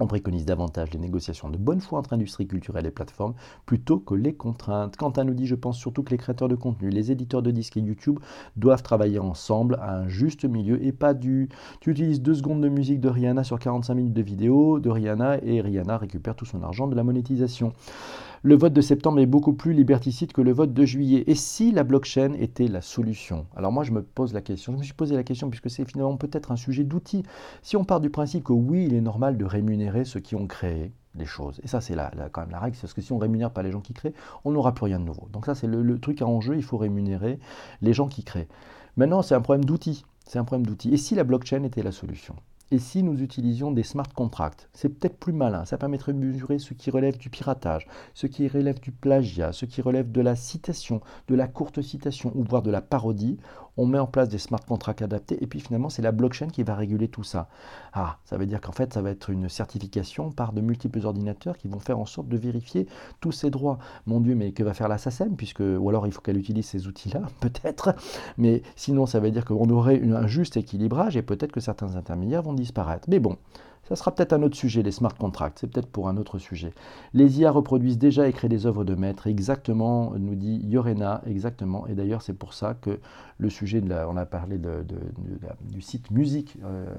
On 0.00 0.06
préconise 0.06 0.44
davantage 0.44 0.92
les 0.92 0.98
négociations 0.98 1.50
de 1.50 1.56
bonne 1.56 1.80
foi 1.80 1.98
entre 1.98 2.12
industrie 2.12 2.46
culturelle 2.46 2.86
et 2.86 2.90
plateformes 2.90 3.34
plutôt 3.66 3.98
que 3.98 4.14
les 4.14 4.32
contraintes. 4.32 4.96
Quentin 4.96 5.24
nous 5.24 5.34
dit, 5.34 5.46
je 5.46 5.56
pense 5.56 5.76
surtout 5.76 6.02
que 6.04 6.10
les 6.10 6.18
créateurs 6.18 6.48
de 6.48 6.54
contenu, 6.54 6.88
les 6.88 7.10
éditeurs 7.10 7.42
de 7.42 7.50
disques 7.50 7.76
et 7.76 7.80
YouTube 7.80 8.20
doivent 8.56 8.82
travailler 8.82 9.18
ensemble 9.18 9.76
à 9.80 9.96
un 9.96 10.08
juste 10.08 10.44
milieu 10.44 10.82
et 10.84 10.92
pas 10.92 11.14
du 11.14 11.48
tu 11.80 11.90
utilises 11.90 12.22
deux 12.22 12.34
secondes 12.34 12.60
de 12.60 12.68
musique 12.68 13.00
de 13.00 13.08
Rihanna 13.08 13.42
sur 13.42 13.58
45 13.58 13.94
minutes 13.94 14.14
de 14.14 14.22
vidéo 14.22 14.78
de 14.78 14.88
Rihanna 14.88 15.42
et 15.42 15.60
Rihanna 15.60 15.98
récupère 15.98 16.36
tout 16.36 16.44
son 16.44 16.62
argent 16.62 16.86
de 16.86 16.94
la 16.94 17.02
monétisation. 17.02 17.72
Le 18.44 18.56
vote 18.56 18.72
de 18.72 18.80
septembre 18.80 19.18
est 19.18 19.26
beaucoup 19.26 19.52
plus 19.52 19.72
liberticide 19.72 20.32
que 20.32 20.40
le 20.40 20.52
vote 20.52 20.72
de 20.72 20.84
juillet. 20.84 21.24
Et 21.26 21.34
si 21.34 21.72
la 21.72 21.82
blockchain 21.82 22.34
était 22.34 22.68
la 22.68 22.80
solution? 22.80 23.46
Alors 23.56 23.72
moi, 23.72 23.82
je 23.82 23.90
me 23.90 24.02
pose 24.02 24.32
la 24.32 24.40
question. 24.40 24.72
Je 24.74 24.78
me 24.78 24.82
suis 24.84 24.94
posé 24.94 25.16
la 25.16 25.24
question 25.24 25.50
puisque 25.50 25.68
c'est 25.70 25.84
finalement 25.84 26.16
peut-être 26.16 26.52
un 26.52 26.56
sujet 26.56 26.84
d'outil. 26.84 27.24
Si 27.62 27.76
on 27.76 27.84
part 27.84 27.98
du 28.00 28.10
principe 28.10 28.44
que 28.44 28.52
oui, 28.52 28.84
il 28.86 28.94
est 28.94 29.00
normal 29.00 29.38
de 29.38 29.44
rémunérer 29.44 30.04
ceux 30.04 30.20
qui 30.20 30.36
ont 30.36 30.46
créé 30.46 30.92
les 31.16 31.26
choses. 31.26 31.60
Et 31.64 31.66
ça, 31.66 31.80
c'est 31.80 31.96
quand 32.30 32.42
même 32.42 32.50
la 32.50 32.60
règle, 32.60 32.76
parce 32.80 32.94
que 32.94 33.00
si 33.00 33.12
on 33.12 33.18
rémunère 33.18 33.50
pas 33.50 33.62
les 33.64 33.72
gens 33.72 33.80
qui 33.80 33.92
créent, 33.92 34.14
on 34.44 34.52
n'aura 34.52 34.72
plus 34.72 34.84
rien 34.84 35.00
de 35.00 35.04
nouveau. 35.04 35.26
Donc 35.32 35.46
ça, 35.46 35.56
c'est 35.56 35.66
le, 35.66 35.82
le 35.82 35.98
truc 35.98 36.22
à 36.22 36.26
enjeu, 36.26 36.54
il 36.56 36.62
faut 36.62 36.76
rémunérer 36.76 37.40
les 37.82 37.92
gens 37.92 38.06
qui 38.06 38.22
créent. 38.22 38.48
Maintenant, 38.96 39.22
c'est 39.22 39.34
un 39.34 39.40
problème 39.40 39.64
d'outil. 39.64 40.04
C'est 40.26 40.38
un 40.38 40.44
problème 40.44 40.66
d'outil. 40.66 40.92
Et 40.92 40.96
si 40.96 41.16
la 41.16 41.24
blockchain 41.24 41.64
était 41.64 41.82
la 41.82 41.90
solution? 41.90 42.36
Et 42.70 42.78
si 42.78 43.02
nous 43.02 43.22
utilisions 43.22 43.70
des 43.70 43.82
smart 43.82 44.12
contracts 44.14 44.68
C'est 44.72 44.90
peut-être 44.90 45.18
plus 45.18 45.32
malin, 45.32 45.64
ça 45.64 45.78
permettrait 45.78 46.12
de 46.12 46.18
mesurer 46.18 46.58
ce 46.58 46.74
qui 46.74 46.90
relève 46.90 47.16
du 47.16 47.30
piratage, 47.30 47.86
ce 48.14 48.26
qui 48.26 48.46
relève 48.48 48.80
du 48.80 48.92
plagiat, 48.92 49.52
ce 49.52 49.64
qui 49.64 49.80
relève 49.80 50.12
de 50.12 50.20
la 50.20 50.36
citation, 50.36 51.00
de 51.28 51.34
la 51.34 51.48
courte 51.48 51.80
citation 51.80 52.32
ou 52.34 52.44
voire 52.44 52.62
de 52.62 52.70
la 52.70 52.82
parodie 52.82 53.38
on 53.78 53.86
met 53.86 53.98
en 53.98 54.06
place 54.06 54.28
des 54.28 54.38
smart 54.38 54.60
contracts 54.60 55.00
adaptés, 55.02 55.42
et 55.42 55.46
puis 55.46 55.60
finalement, 55.60 55.88
c'est 55.88 56.02
la 56.02 56.12
blockchain 56.12 56.48
qui 56.48 56.64
va 56.64 56.74
réguler 56.74 57.08
tout 57.08 57.22
ça. 57.22 57.48
Ah, 57.94 58.18
ça 58.24 58.36
veut 58.36 58.44
dire 58.44 58.60
qu'en 58.60 58.72
fait, 58.72 58.92
ça 58.92 59.00
va 59.00 59.10
être 59.10 59.30
une 59.30 59.48
certification 59.48 60.30
par 60.32 60.52
de 60.52 60.60
multiples 60.60 61.06
ordinateurs 61.06 61.56
qui 61.56 61.68
vont 61.68 61.78
faire 61.78 61.98
en 61.98 62.06
sorte 62.06 62.28
de 62.28 62.36
vérifier 62.36 62.86
tous 63.20 63.32
ces 63.32 63.50
droits. 63.50 63.78
Mon 64.06 64.20
Dieu, 64.20 64.34
mais 64.34 64.52
que 64.52 64.64
va 64.64 64.74
faire 64.74 64.88
la 64.88 64.98
SACEM 64.98 65.36
puisque, 65.36 65.60
Ou 65.60 65.88
alors, 65.88 66.06
il 66.06 66.12
faut 66.12 66.20
qu'elle 66.20 66.36
utilise 66.36 66.66
ces 66.66 66.88
outils-là, 66.88 67.22
peut-être. 67.40 67.94
Mais 68.36 68.62
sinon, 68.76 69.06
ça 69.06 69.20
veut 69.20 69.30
dire 69.30 69.44
qu'on 69.44 69.70
aurait 69.70 70.02
un 70.02 70.26
juste 70.26 70.56
équilibrage, 70.56 71.16
et 71.16 71.22
peut-être 71.22 71.52
que 71.52 71.60
certains 71.60 71.94
intermédiaires 71.96 72.42
vont 72.42 72.54
disparaître. 72.54 73.08
Mais 73.08 73.20
bon, 73.20 73.36
ça 73.88 73.96
sera 73.96 74.14
peut-être 74.14 74.32
un 74.34 74.42
autre 74.42 74.56
sujet, 74.56 74.82
les 74.82 74.92
smart 74.92 75.14
contracts, 75.14 75.58
c'est 75.60 75.66
peut-être 75.66 75.88
pour 75.88 76.08
un 76.08 76.16
autre 76.16 76.38
sujet. 76.38 76.72
Les 77.14 77.40
IA 77.40 77.50
reproduisent 77.50 77.98
déjà 77.98 78.28
et 78.28 78.32
créent 78.32 78.48
des 78.48 78.66
œuvres 78.66 78.84
de 78.84 78.94
maître, 78.94 79.26
exactement, 79.26 80.12
nous 80.18 80.34
dit 80.34 80.60
Yorena, 80.64 81.22
exactement. 81.26 81.86
Et 81.86 81.94
d'ailleurs, 81.94 82.20
c'est 82.20 82.34
pour 82.34 82.52
ça 82.52 82.74
que 82.74 83.00
le 83.38 83.50
sujet, 83.50 83.80
de 83.80 83.88
la, 83.88 84.08
on 84.08 84.16
a 84.16 84.26
parlé 84.26 84.58
du 84.58 85.80
site 85.80 86.10
musique 86.10 86.58
euh, 86.64 86.94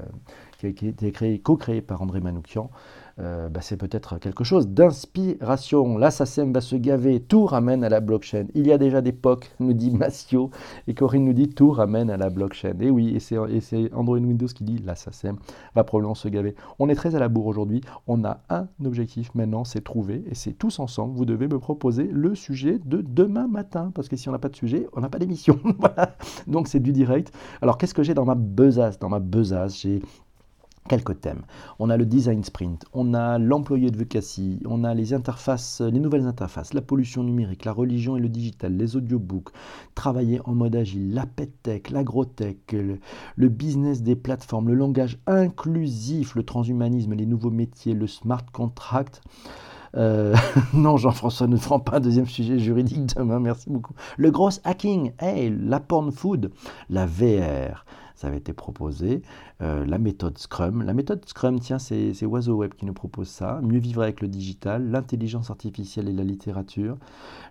qui 0.57 0.65
a 0.65 0.69
été 0.69 1.11
créé, 1.11 1.39
co-créé 1.39 1.81
par 1.81 2.01
André 2.01 2.21
Manoukian. 2.21 2.71
Euh, 3.19 3.49
bah, 3.49 3.59
c'est 3.61 3.77
peut-être 3.77 4.17
quelque 4.17 4.43
chose 4.43 4.69
d'inspiration. 4.69 5.97
L'assassin 5.97 6.51
va 6.51 6.61
se 6.61 6.75
gaver, 6.75 7.19
tout 7.19 7.45
ramène 7.45 7.83
à 7.83 7.89
la 7.89 7.99
blockchain. 7.99 8.45
Il 8.53 8.65
y 8.65 8.71
a 8.71 8.77
déjà 8.77 9.01
des 9.01 9.11
POC, 9.11 9.51
nous 9.59 9.73
dit 9.73 9.91
Massio, 9.91 10.51
et 10.87 10.93
Corinne 10.93 11.25
nous 11.25 11.33
dit 11.33 11.49
tout 11.49 11.71
ramène 11.71 12.09
à 12.09 12.17
la 12.17 12.29
blockchain. 12.29 12.75
Et 12.79 12.89
oui, 12.89 13.15
et 13.15 13.19
c'est 13.19 13.93
Android 13.93 14.17
Windows 14.17 14.47
qui 14.47 14.63
dit 14.63 14.77
l'assassin 14.77 15.35
va 15.75 15.83
probablement 15.83 16.15
se 16.15 16.29
gaver. 16.29 16.55
On 16.79 16.87
est 16.87 16.95
très 16.95 17.15
à 17.15 17.19
la 17.19 17.27
bourre 17.27 17.47
aujourd'hui. 17.47 17.81
On 18.07 18.23
a 18.23 18.41
un 18.49 18.67
objectif 18.85 19.35
maintenant, 19.35 19.65
c'est 19.65 19.83
trouver, 19.83 20.23
et 20.29 20.35
c'est 20.35 20.53
tous 20.53 20.79
ensemble. 20.79 21.17
Vous 21.17 21.25
devez 21.25 21.47
me 21.47 21.59
proposer 21.59 22.09
le 22.11 22.35
sujet 22.35 22.79
de 22.85 23.01
demain 23.01 23.47
matin, 23.47 23.91
parce 23.93 24.07
que 24.07 24.15
si 24.15 24.29
on 24.29 24.31
n'a 24.31 24.39
pas 24.39 24.49
de 24.49 24.55
sujet, 24.55 24.87
on 24.93 25.01
n'a 25.01 25.09
pas 25.09 25.19
d'émission. 25.19 25.59
voilà. 25.79 26.15
Donc 26.47 26.67
c'est 26.67 26.79
du 26.79 26.93
direct. 26.93 27.33
Alors 27.61 27.77
qu'est-ce 27.77 27.93
que 27.93 28.03
j'ai 28.03 28.13
dans 28.13 28.25
ma 28.25 28.35
besace? 28.35 28.97
Dans 28.99 29.09
ma 29.09 29.19
besace, 29.19 29.81
j'ai 29.81 30.01
quelques 30.89 31.21
thèmes. 31.21 31.43
On 31.77 31.89
a 31.89 31.95
le 31.95 32.05
design 32.05 32.43
sprint, 32.43 32.83
on 32.93 33.13
a 33.13 33.37
l'employé 33.37 33.91
de 33.91 33.97
Vecassi, 33.97 34.59
on 34.65 34.83
a 34.83 34.93
les 34.93 35.13
interfaces, 35.13 35.79
les 35.81 35.99
nouvelles 35.99 36.25
interfaces, 36.25 36.73
la 36.73 36.81
pollution 36.81 37.23
numérique, 37.23 37.63
la 37.63 37.71
religion 37.71 38.17
et 38.17 38.19
le 38.19 38.27
digital, 38.27 38.75
les 38.75 38.97
audiobooks, 38.97 39.49
travailler 39.95 40.41
en 40.43 40.55
mode 40.55 40.75
agile, 40.75 41.13
la 41.13 41.25
tech, 41.25 41.89
l'agrotech, 41.91 42.73
le, 42.73 42.99
le 43.35 43.49
business 43.49 44.01
des 44.01 44.15
plateformes, 44.15 44.67
le 44.67 44.73
langage 44.73 45.19
inclusif, 45.27 46.35
le 46.35 46.43
transhumanisme, 46.43 47.13
les 47.13 47.25
nouveaux 47.25 47.51
métiers, 47.51 47.93
le 47.93 48.07
smart 48.07 48.45
contract. 48.51 49.21
Euh, 49.95 50.35
non, 50.73 50.97
Jean-François 50.97 51.47
ne 51.47 51.57
prend 51.57 51.79
pas 51.79 51.97
un 51.97 51.99
deuxième 51.99 52.27
sujet 52.27 52.59
juridique 52.59 53.15
demain, 53.15 53.39
merci 53.39 53.69
beaucoup. 53.69 53.93
Le 54.17 54.31
gros 54.31 54.49
hacking, 54.63 55.13
hey, 55.19 55.55
la 55.61 55.79
porn 55.79 56.11
food, 56.11 56.51
la 56.89 57.05
VR, 57.05 57.85
ça 58.19 58.27
avait 58.27 58.37
été 58.37 58.51
proposé. 58.51 59.21
Euh, 59.61 59.85
la 59.85 59.97
méthode 59.97 60.37
Scrum. 60.37 60.83
La 60.83 60.93
méthode 60.93 61.23
Scrum, 61.25 61.57
tiens, 61.61 61.79
c'est 61.79 62.25
Oiseau 62.25 62.57
Web 62.57 62.73
qui 62.73 62.85
nous 62.85 62.93
propose 62.93 63.29
ça. 63.29 63.61
Mieux 63.63 63.79
vivre 63.79 64.01
avec 64.01 64.19
le 64.19 64.27
digital, 64.27 64.91
l'intelligence 64.91 65.49
artificielle 65.49 66.09
et 66.09 66.11
la 66.11 66.25
littérature. 66.25 66.97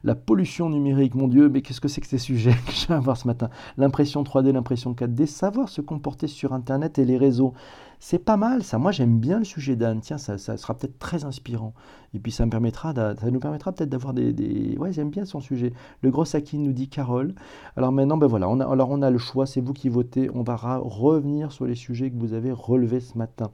La 0.05 0.15
pollution 0.15 0.69
numérique, 0.69 1.15
mon 1.15 1.27
Dieu, 1.27 1.49
mais 1.49 1.63
qu'est-ce 1.63 1.81
que 1.81 1.89
c'est 1.89 2.03
que 2.03 2.07
ces 2.07 2.19
sujets 2.19 2.55
que 2.67 2.73
je 2.73 2.87
viens 2.87 3.01
voir 3.01 3.17
ce 3.17 3.27
matin? 3.27 3.49
L'impression 3.79 4.23
3D, 4.23 4.53
l'impression 4.53 4.93
4D, 4.93 5.25
savoir 5.25 5.71
se 5.71 5.81
comporter 5.81 6.27
sur 6.27 6.53
Internet 6.53 6.99
et 6.99 7.07
les 7.07 7.17
réseaux. 7.17 7.55
C'est 8.01 8.21
pas 8.21 8.37
mal 8.37 8.63
ça. 8.63 8.79
Moi 8.79 8.93
j'aime 8.93 9.19
bien 9.19 9.39
le 9.39 9.45
sujet 9.45 9.77
d'Anne. 9.77 10.01
Tiens, 10.01 10.19
ça, 10.19 10.39
sera 10.39 10.75
peut-être 10.75 10.99
très 10.99 11.25
inspirant. 11.25 11.75
Et 12.15 12.19
puis 12.19 12.33
ça, 12.33 12.47
me 12.47 12.51
permettra 12.51 12.95
nous 13.31 13.41
permettra 13.41 13.73
peut-être 13.73 13.91
d'avoir 13.91 14.15
des, 14.15 14.77
Ouais, 14.79 14.93
j'aime 14.93 15.11
bien 15.11 15.25
son 15.25 15.41
sujet. 15.41 15.73
Le 16.03 16.11
gros 16.11 16.25
Saki 16.25 16.59
nous 16.59 16.73
dit 16.73 16.89
Carole. 16.89 17.35
Alors 17.77 17.93
maintenant, 17.93 18.17
ben 18.17 18.27
voilà, 18.27 18.47
alors 18.47 18.91
on 18.91 19.03
a 19.03 19.11
le 19.11 19.19
choix, 19.19 19.47
c'est 19.47 19.61
vous 19.61 19.73
qui 19.73 19.89
votez. 19.89 20.31
On 20.33 20.43
va 20.43 20.57
revenir 20.57 21.53
sur 21.53 21.67
les 21.67 21.75
sujets 21.75 22.11
que 22.11 22.17
vous 22.19 22.35
avez 22.35 22.53
relevés 22.53 23.01
ce 23.01 23.19
matin. 23.19 23.51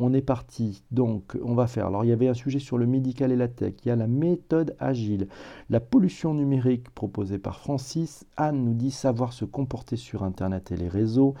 On 0.00 0.12
est 0.12 0.22
parti. 0.22 0.82
Donc, 0.90 1.38
on 1.44 1.54
va 1.54 1.68
faire. 1.68 1.86
Alors, 1.86 2.04
il 2.04 2.08
y 2.08 2.12
avait 2.12 2.26
un 2.26 2.34
sujet 2.34 2.58
sur 2.58 2.78
le 2.78 2.86
médical 2.86 3.30
et 3.30 3.36
la 3.36 3.46
tech. 3.46 3.74
Il 3.84 3.88
y 3.88 3.90
a 3.92 3.96
la 3.96 4.08
méthode 4.08 4.74
agile. 4.80 5.28
La 5.70 5.78
pollution 5.78 6.34
numérique 6.34 6.90
proposée 6.90 7.38
par 7.38 7.60
Francis. 7.60 8.26
Anne 8.36 8.64
nous 8.64 8.74
dit 8.74 8.90
savoir 8.90 9.32
se 9.32 9.44
comporter 9.44 9.96
sur 9.96 10.24
Internet 10.24 10.72
et 10.72 10.76
les 10.76 10.88
réseaux. 10.88 11.34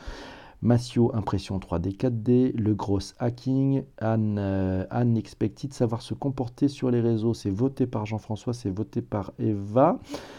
Massio, 0.64 1.14
impression 1.14 1.58
3D 1.58 1.94
4D, 1.96 2.56
le 2.56 2.74
gros 2.74 2.98
hacking, 3.18 3.84
Anne, 3.98 4.38
euh, 4.40 4.86
Anne 4.90 5.16
Expected, 5.18 5.74
savoir 5.74 6.00
se 6.00 6.14
comporter 6.14 6.68
sur 6.68 6.90
les 6.90 7.02
réseaux, 7.02 7.34
c'est 7.34 7.50
voté 7.50 7.86
par 7.86 8.06
Jean-François, 8.06 8.54
c'est 8.54 8.70
voté 8.70 9.02
par 9.02 9.32
Eva, 9.38 9.98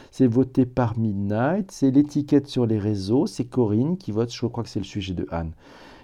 c'est 0.10 0.26
voté 0.26 0.66
par 0.66 0.98
Midnight, 0.98 1.70
c'est 1.70 1.92
l'étiquette 1.92 2.48
sur 2.48 2.66
les 2.66 2.80
réseaux, 2.80 3.28
c'est 3.28 3.46
Corinne 3.46 3.98
qui 3.98 4.12
vote, 4.12 4.34
je 4.34 4.46
crois 4.48 4.64
que 4.64 4.70
c'est 4.70 4.80
le 4.80 4.86
sujet 4.86 5.14
de 5.14 5.28
Anne 5.30 5.52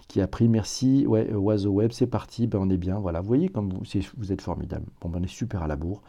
qui 0.07 0.19
a 0.19 0.27
pris 0.27 0.49
merci, 0.49 1.07
ouais, 1.07 1.33
Oiseau 1.33 1.71
Web, 1.71 1.91
c'est 1.93 2.05
parti, 2.05 2.45
ben 2.45 2.59
on 2.61 2.69
est 2.69 2.75
bien, 2.75 2.99
voilà, 2.99 3.21
vous 3.21 3.27
voyez 3.27 3.47
comme 3.47 3.69
vous, 3.69 3.81
vous 4.17 4.31
êtes 4.33 4.41
formidable, 4.41 4.85
bon 4.99 5.07
ben 5.07 5.19
on 5.21 5.23
est 5.23 5.27
super 5.27 5.63
à 5.63 5.67
la 5.67 5.77
bourre. 5.77 6.01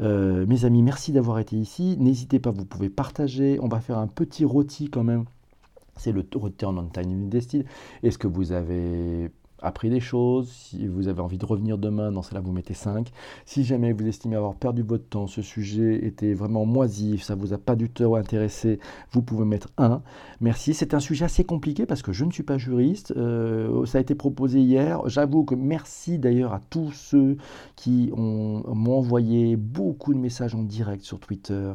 Euh, 0.00 0.46
mes 0.46 0.64
amis, 0.64 0.80
merci 0.80 1.10
d'avoir 1.10 1.40
été 1.40 1.56
ici, 1.56 1.96
n'hésitez 1.98 2.38
pas, 2.38 2.52
vous 2.52 2.64
pouvez 2.64 2.88
partager, 2.88 3.58
on 3.60 3.66
va 3.66 3.80
faire 3.80 3.98
un 3.98 4.06
petit 4.06 4.44
rôti 4.44 4.90
quand 4.90 5.02
même 5.02 5.24
c'est 5.98 6.12
le 6.12 6.24
Return 6.34 6.78
on 6.78 6.86
Time 6.86 7.28
Destiny. 7.28 7.64
Est-ce 8.02 8.18
que 8.18 8.26
vous 8.26 8.52
avez 8.52 9.30
appris 9.60 9.90
des 9.90 10.00
choses? 10.00 10.48
Si 10.48 10.86
vous 10.86 11.08
avez 11.08 11.20
envie 11.20 11.38
de 11.38 11.46
revenir 11.46 11.78
demain, 11.78 12.12
dans 12.12 12.22
cela 12.22 12.40
vous 12.40 12.52
mettez 12.52 12.74
5. 12.74 13.10
Si 13.44 13.64
jamais 13.64 13.92
vous 13.92 14.06
estimez 14.06 14.36
avoir 14.36 14.54
perdu 14.54 14.82
votre 14.82 15.08
temps, 15.08 15.26
ce 15.26 15.42
sujet 15.42 16.04
était 16.04 16.34
vraiment 16.34 16.64
moisif, 16.64 17.22
ça 17.22 17.34
vous 17.34 17.52
a 17.52 17.58
pas 17.58 17.76
du 17.76 17.90
tout 17.90 18.16
intéressé, 18.16 18.78
vous 19.12 19.22
pouvez 19.22 19.44
mettre 19.44 19.68
1. 19.78 20.02
Merci. 20.40 20.74
C'est 20.74 20.94
un 20.94 21.00
sujet 21.00 21.24
assez 21.24 21.44
compliqué 21.44 21.86
parce 21.86 22.02
que 22.02 22.12
je 22.12 22.24
ne 22.24 22.30
suis 22.30 22.42
pas 22.42 22.58
juriste. 22.58 23.12
Euh, 23.16 23.84
ça 23.86 23.98
a 23.98 24.00
été 24.00 24.14
proposé 24.14 24.60
hier. 24.60 25.00
J'avoue 25.08 25.44
que 25.44 25.54
merci 25.54 26.18
d'ailleurs 26.18 26.52
à 26.52 26.60
tous 26.70 26.92
ceux 26.92 27.36
qui 27.76 28.10
m'ont 28.16 28.98
envoyé 28.98 29.56
beaucoup 29.56 30.14
de 30.14 30.18
messages 30.18 30.54
en 30.54 30.62
direct 30.62 31.02
sur 31.02 31.18
Twitter 31.20 31.72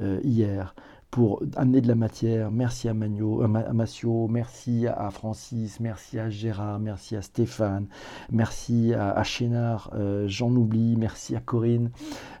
euh, 0.00 0.20
hier 0.22 0.74
pour 1.14 1.44
amener 1.54 1.80
de 1.80 1.86
la 1.86 1.94
matière. 1.94 2.50
Merci 2.50 2.88
à, 2.88 2.92
Magno, 2.92 3.40
à 3.42 3.46
Massio, 3.46 4.26
merci 4.26 4.88
à 4.88 5.12
Francis, 5.12 5.78
merci 5.78 6.18
à 6.18 6.28
Gérard, 6.28 6.80
merci 6.80 7.14
à 7.14 7.22
Stéphane, 7.22 7.86
merci 8.32 8.92
à, 8.94 9.22
Chénard, 9.22 9.92
euh, 9.94 10.24
j'en 10.26 10.50
oublie, 10.50 10.96
merci 10.96 11.36
à 11.36 11.40
Corinne, 11.40 11.92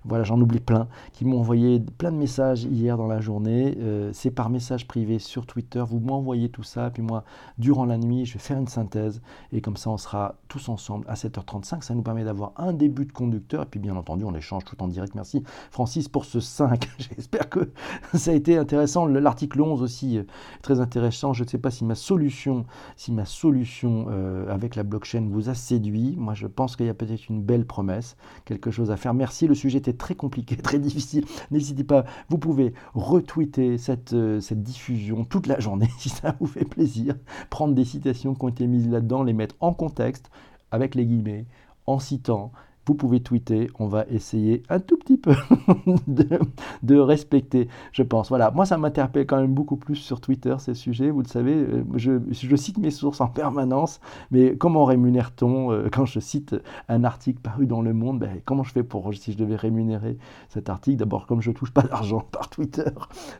voilà, 0.04 0.24
j'en 0.24 0.40
oublie 0.40 0.58
plein, 0.58 0.88
qui 1.12 1.24
m'ont 1.24 1.38
envoyé 1.38 1.78
plein 1.98 2.10
de 2.10 2.16
messages 2.16 2.64
hier 2.64 2.96
dans 2.96 3.06
la 3.06 3.20
journée. 3.20 3.78
Euh, 3.78 4.10
c'est 4.12 4.32
par 4.32 4.50
message 4.50 4.88
privé 4.88 5.20
sur 5.20 5.46
Twitter, 5.46 5.84
vous 5.86 6.00
m'envoyez 6.00 6.48
tout 6.48 6.64
ça, 6.64 6.90
puis 6.90 7.04
moi, 7.04 7.22
durant 7.58 7.84
la 7.84 7.96
nuit, 7.96 8.26
je 8.26 8.32
vais 8.32 8.40
faire 8.40 8.58
une 8.58 8.66
synthèse, 8.66 9.22
et 9.52 9.60
comme 9.60 9.76
ça, 9.76 9.90
on 9.90 9.98
sera 9.98 10.34
tous 10.48 10.68
ensemble 10.68 11.06
à 11.08 11.14
7h35. 11.14 11.82
Ça 11.82 11.94
nous 11.94 12.02
permet 12.02 12.24
d'avoir 12.24 12.50
un 12.56 12.72
début 12.72 13.06
de 13.06 13.12
conducteur, 13.12 13.62
et 13.62 13.66
puis 13.66 13.78
bien 13.78 13.94
entendu, 13.94 14.24
on 14.24 14.34
échange 14.34 14.64
tout 14.64 14.82
en 14.82 14.88
direct. 14.88 15.14
Merci 15.14 15.44
Francis 15.70 16.08
pour 16.08 16.24
ce 16.24 16.40
5. 16.40 16.88
J'espère 16.98 17.48
que 17.48 17.70
ça 18.14 18.32
a 18.32 18.34
été 18.34 18.63
intéressant. 18.64 19.06
L'article 19.06 19.60
11 19.60 19.82
aussi, 19.82 20.18
euh, 20.18 20.24
très 20.62 20.80
intéressant. 20.80 21.32
Je 21.32 21.44
ne 21.44 21.48
sais 21.48 21.58
pas 21.58 21.70
si 21.70 21.84
ma 21.84 21.94
solution, 21.94 22.64
si 22.96 23.12
ma 23.12 23.26
solution 23.26 24.06
euh, 24.08 24.52
avec 24.52 24.74
la 24.74 24.82
blockchain 24.82 25.28
vous 25.30 25.50
a 25.50 25.54
séduit. 25.54 26.16
Moi, 26.16 26.34
je 26.34 26.46
pense 26.46 26.76
qu'il 26.76 26.86
y 26.86 26.88
a 26.88 26.94
peut-être 26.94 27.28
une 27.28 27.42
belle 27.42 27.66
promesse, 27.66 28.16
quelque 28.44 28.70
chose 28.70 28.90
à 28.90 28.96
faire. 28.96 29.14
Merci. 29.14 29.46
Le 29.46 29.54
sujet 29.54 29.78
était 29.78 29.92
très 29.92 30.14
compliqué, 30.14 30.56
très 30.68 30.78
difficile. 30.78 31.26
N'hésitez 31.50 31.84
pas, 31.84 32.04
vous 32.28 32.38
pouvez 32.38 32.72
retweeter 32.94 33.78
cette, 33.78 34.14
euh, 34.14 34.40
cette 34.40 34.62
diffusion 34.62 35.24
toute 35.24 35.46
la 35.46 35.60
journée 35.60 35.90
si 35.98 36.08
ça 36.08 36.34
vous 36.40 36.46
fait 36.46 36.64
plaisir. 36.64 37.14
Prendre 37.50 37.74
des 37.74 37.84
citations 37.84 38.34
qui 38.34 38.44
ont 38.44 38.48
été 38.48 38.66
mises 38.66 38.88
là-dedans, 38.88 39.22
les 39.22 39.34
mettre 39.34 39.56
en 39.60 39.74
contexte 39.74 40.30
avec 40.70 40.94
les 40.94 41.06
guillemets 41.06 41.46
en 41.86 41.98
citant 41.98 42.50
vous 42.86 42.94
pouvez 42.94 43.20
tweeter, 43.20 43.68
on 43.78 43.86
va 43.86 44.04
essayer 44.10 44.62
un 44.68 44.80
tout 44.80 44.96
petit 44.96 45.16
peu 45.16 45.34
de, 46.06 46.98
respecter, 46.98 47.68
je 47.92 48.02
pense. 48.02 48.28
Voilà, 48.28 48.50
moi 48.50 48.66
ça 48.66 48.78
m'interpelle 48.78 49.26
quand 49.26 49.40
même 49.40 49.54
beaucoup 49.54 49.76
plus 49.76 49.96
sur 49.96 50.20
Twitter 50.20 50.54
ces 50.58 50.74
sujets, 50.74 51.10
vous 51.10 51.22
le 51.22 51.28
savez, 51.28 51.54
euh, 51.54 51.84
je, 51.96 52.56
cite 52.56 52.78
mes 52.78 52.90
sources 52.90 53.20
en 53.20 53.28
permanence, 53.28 54.00
mais 54.30 54.56
comment 54.56 54.84
rémunère-t-on 54.84 55.72
euh, 55.72 55.88
quand 55.92 56.06
je 56.06 56.20
cite 56.20 56.56
un 56.88 57.04
article 57.04 57.40
paru 57.40 57.66
dans 57.66 57.82
Le 57.82 57.92
Monde 57.92 58.20
ben, 58.20 58.40
Comment 58.44 58.62
je 58.62 58.72
fais 58.72 58.82
pour, 58.82 59.12
si 59.14 59.32
je 59.32 59.38
devais 59.38 59.56
rémunérer 59.56 60.16
cet 60.48 60.70
article? 60.70 60.98
D'abord, 60.98 61.26
comme 61.26 61.42
je 61.42 61.50
ne 61.50 61.54
touche 61.54 61.72
pas 61.72 61.82
d'argent 61.82 62.20
par 62.32 62.48
Twitter, 62.48 62.90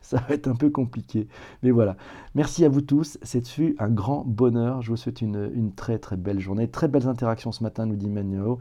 ça 0.02 0.18
va 0.18 0.34
être 0.34 0.48
un 0.48 0.54
peu 0.54 0.70
compliqué. 0.70 1.28
Mais 1.62 1.70
voilà, 1.70 1.96
merci 2.34 2.64
à 2.64 2.68
vous 2.68 2.80
tous, 2.80 3.18
c'est 3.22 3.44
un 3.78 3.88
grand 3.88 4.24
bonheur, 4.26 4.82
je 4.82 4.90
vous 4.90 4.96
souhaite 4.96 5.20
une, 5.20 5.72
très 5.76 5.98
très 5.98 6.16
belle 6.16 6.40
journée, 6.40 6.68
très 6.68 6.88
belles 6.88 7.08
interactions 7.08 7.52
ce 7.52 7.62
matin, 7.62 7.86
nous 7.86 7.96
dit 7.96 8.08
Manuel. 8.08 8.56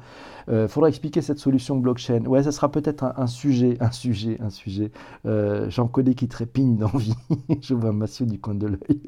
Euh, 0.50 0.67
faudra 0.74 0.90
expliquer 0.90 1.22
cette 1.22 1.40
solution 1.40 1.78
blockchain. 1.78 2.26
Ouais, 2.26 2.44
ça 2.44 2.52
sera 2.52 2.72
peut-être 2.72 3.04
un, 3.04 3.28
sujet, 3.28 3.78
un 3.80 3.92
sujet, 3.92 4.38
un 4.42 4.50
sujet. 4.50 4.92
Euh, 5.26 5.70
j'en 5.70 5.88
connais 5.88 6.16
qui 6.16 6.28
trépignent 6.28 6.78
d'envie. 6.78 7.16
Je 7.62 7.76
vois 7.76 7.92
Mathieu 7.92 8.26
du 8.26 8.40
coin 8.40 8.56
de 8.56 8.68
l'œil 8.68 9.02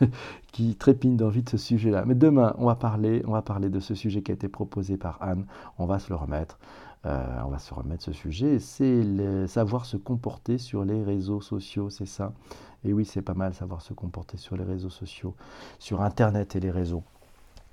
qui 0.52 0.76
trépigne 0.76 1.16
d'envie 1.16 1.42
de 1.42 1.48
ce 1.48 1.56
sujet-là. 1.56 2.04
Mais 2.06 2.14
demain, 2.14 2.54
on 2.58 2.66
va 2.66 2.74
parler, 2.74 3.22
on 3.26 3.32
va 3.32 3.42
parler 3.42 3.70
de 3.70 3.80
ce 3.80 3.94
sujet 3.94 4.22
qui 4.22 4.30
a 4.30 4.34
été 4.34 4.48
proposé 4.48 4.98
par 4.98 5.18
Anne. 5.22 5.46
On 5.78 5.86
va 5.86 5.98
se 5.98 6.10
le 6.10 6.16
remettre. 6.16 6.58
Euh, 7.06 7.24
on 7.46 7.48
va 7.48 7.58
se 7.58 7.72
remettre 7.72 8.02
ce 8.04 8.12
sujet. 8.12 8.58
C'est 8.58 9.46
savoir 9.46 9.86
se 9.86 9.96
comporter 9.96 10.58
sur 10.58 10.84
les 10.84 11.02
réseaux 11.02 11.40
sociaux, 11.40 11.88
c'est 11.88 12.06
ça? 12.06 12.34
Et 12.84 12.92
oui, 12.92 13.06
c'est 13.06 13.22
pas 13.22 13.34
mal 13.34 13.54
savoir 13.54 13.80
se 13.80 13.94
comporter 13.94 14.36
sur 14.36 14.56
les 14.56 14.64
réseaux 14.64 14.90
sociaux, 14.90 15.34
sur 15.78 16.02
Internet 16.02 16.56
et 16.56 16.60
les 16.60 16.70
réseaux. 16.70 17.04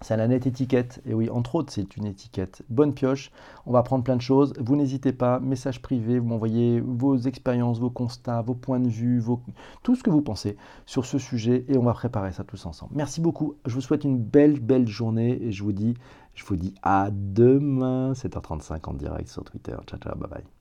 C'est 0.04 0.18
la 0.18 0.28
nette 0.28 0.46
étiquette. 0.46 1.02
Et 1.06 1.14
oui, 1.14 1.30
entre 1.30 1.56
autres, 1.56 1.72
c'est 1.72 1.96
une 1.96 2.06
étiquette. 2.06 2.62
Bonne 2.70 2.94
pioche. 2.94 3.32
On 3.66 3.72
va 3.72 3.84
prendre 3.84 4.04
plein 4.04 4.18
de 4.18 4.22
choses. 4.22 4.54
Vous 4.60 4.76
n'hésitez 4.76 5.14
pas. 5.14 5.40
Message 5.40 5.82
privé. 5.82 6.20
Vous 6.20 6.28
m'envoyez 6.28 6.82
vos 6.82 7.16
expériences, 7.16 7.80
vos 7.80 7.90
constats, 7.90 8.42
vos 8.42 8.54
points 8.54 8.82
de 8.82 8.90
vue, 8.90 9.24
tout 9.82 9.96
ce 9.96 10.04
que 10.04 10.10
vous 10.10 10.22
pensez 10.22 10.58
sur 10.86 11.06
ce 11.06 11.18
sujet. 11.18 11.64
Et 11.70 11.78
on 11.78 11.84
va 11.84 11.94
préparer 11.94 12.34
ça 12.34 12.44
tous 12.44 12.66
ensemble. 12.66 12.92
Merci 12.96 13.22
beaucoup. 13.22 13.56
Je 13.66 13.74
vous 13.74 13.82
souhaite 13.82 14.04
une 14.04 14.20
belle, 14.20 14.60
belle 14.60 14.88
journée. 14.88 15.42
Et 15.42 15.54
je 15.54 15.64
vous 15.64 15.72
dis, 15.72 15.94
je 16.34 16.44
vous 16.44 16.58
dis 16.58 16.76
à 16.84 17.10
demain, 17.12 18.12
7h35 18.12 18.90
en 18.90 18.94
direct 18.94 19.30
sur 19.30 19.46
Twitter. 19.46 19.76
Ciao, 19.88 20.00
ciao. 20.00 20.16
Bye 20.18 20.30
bye. 20.30 20.53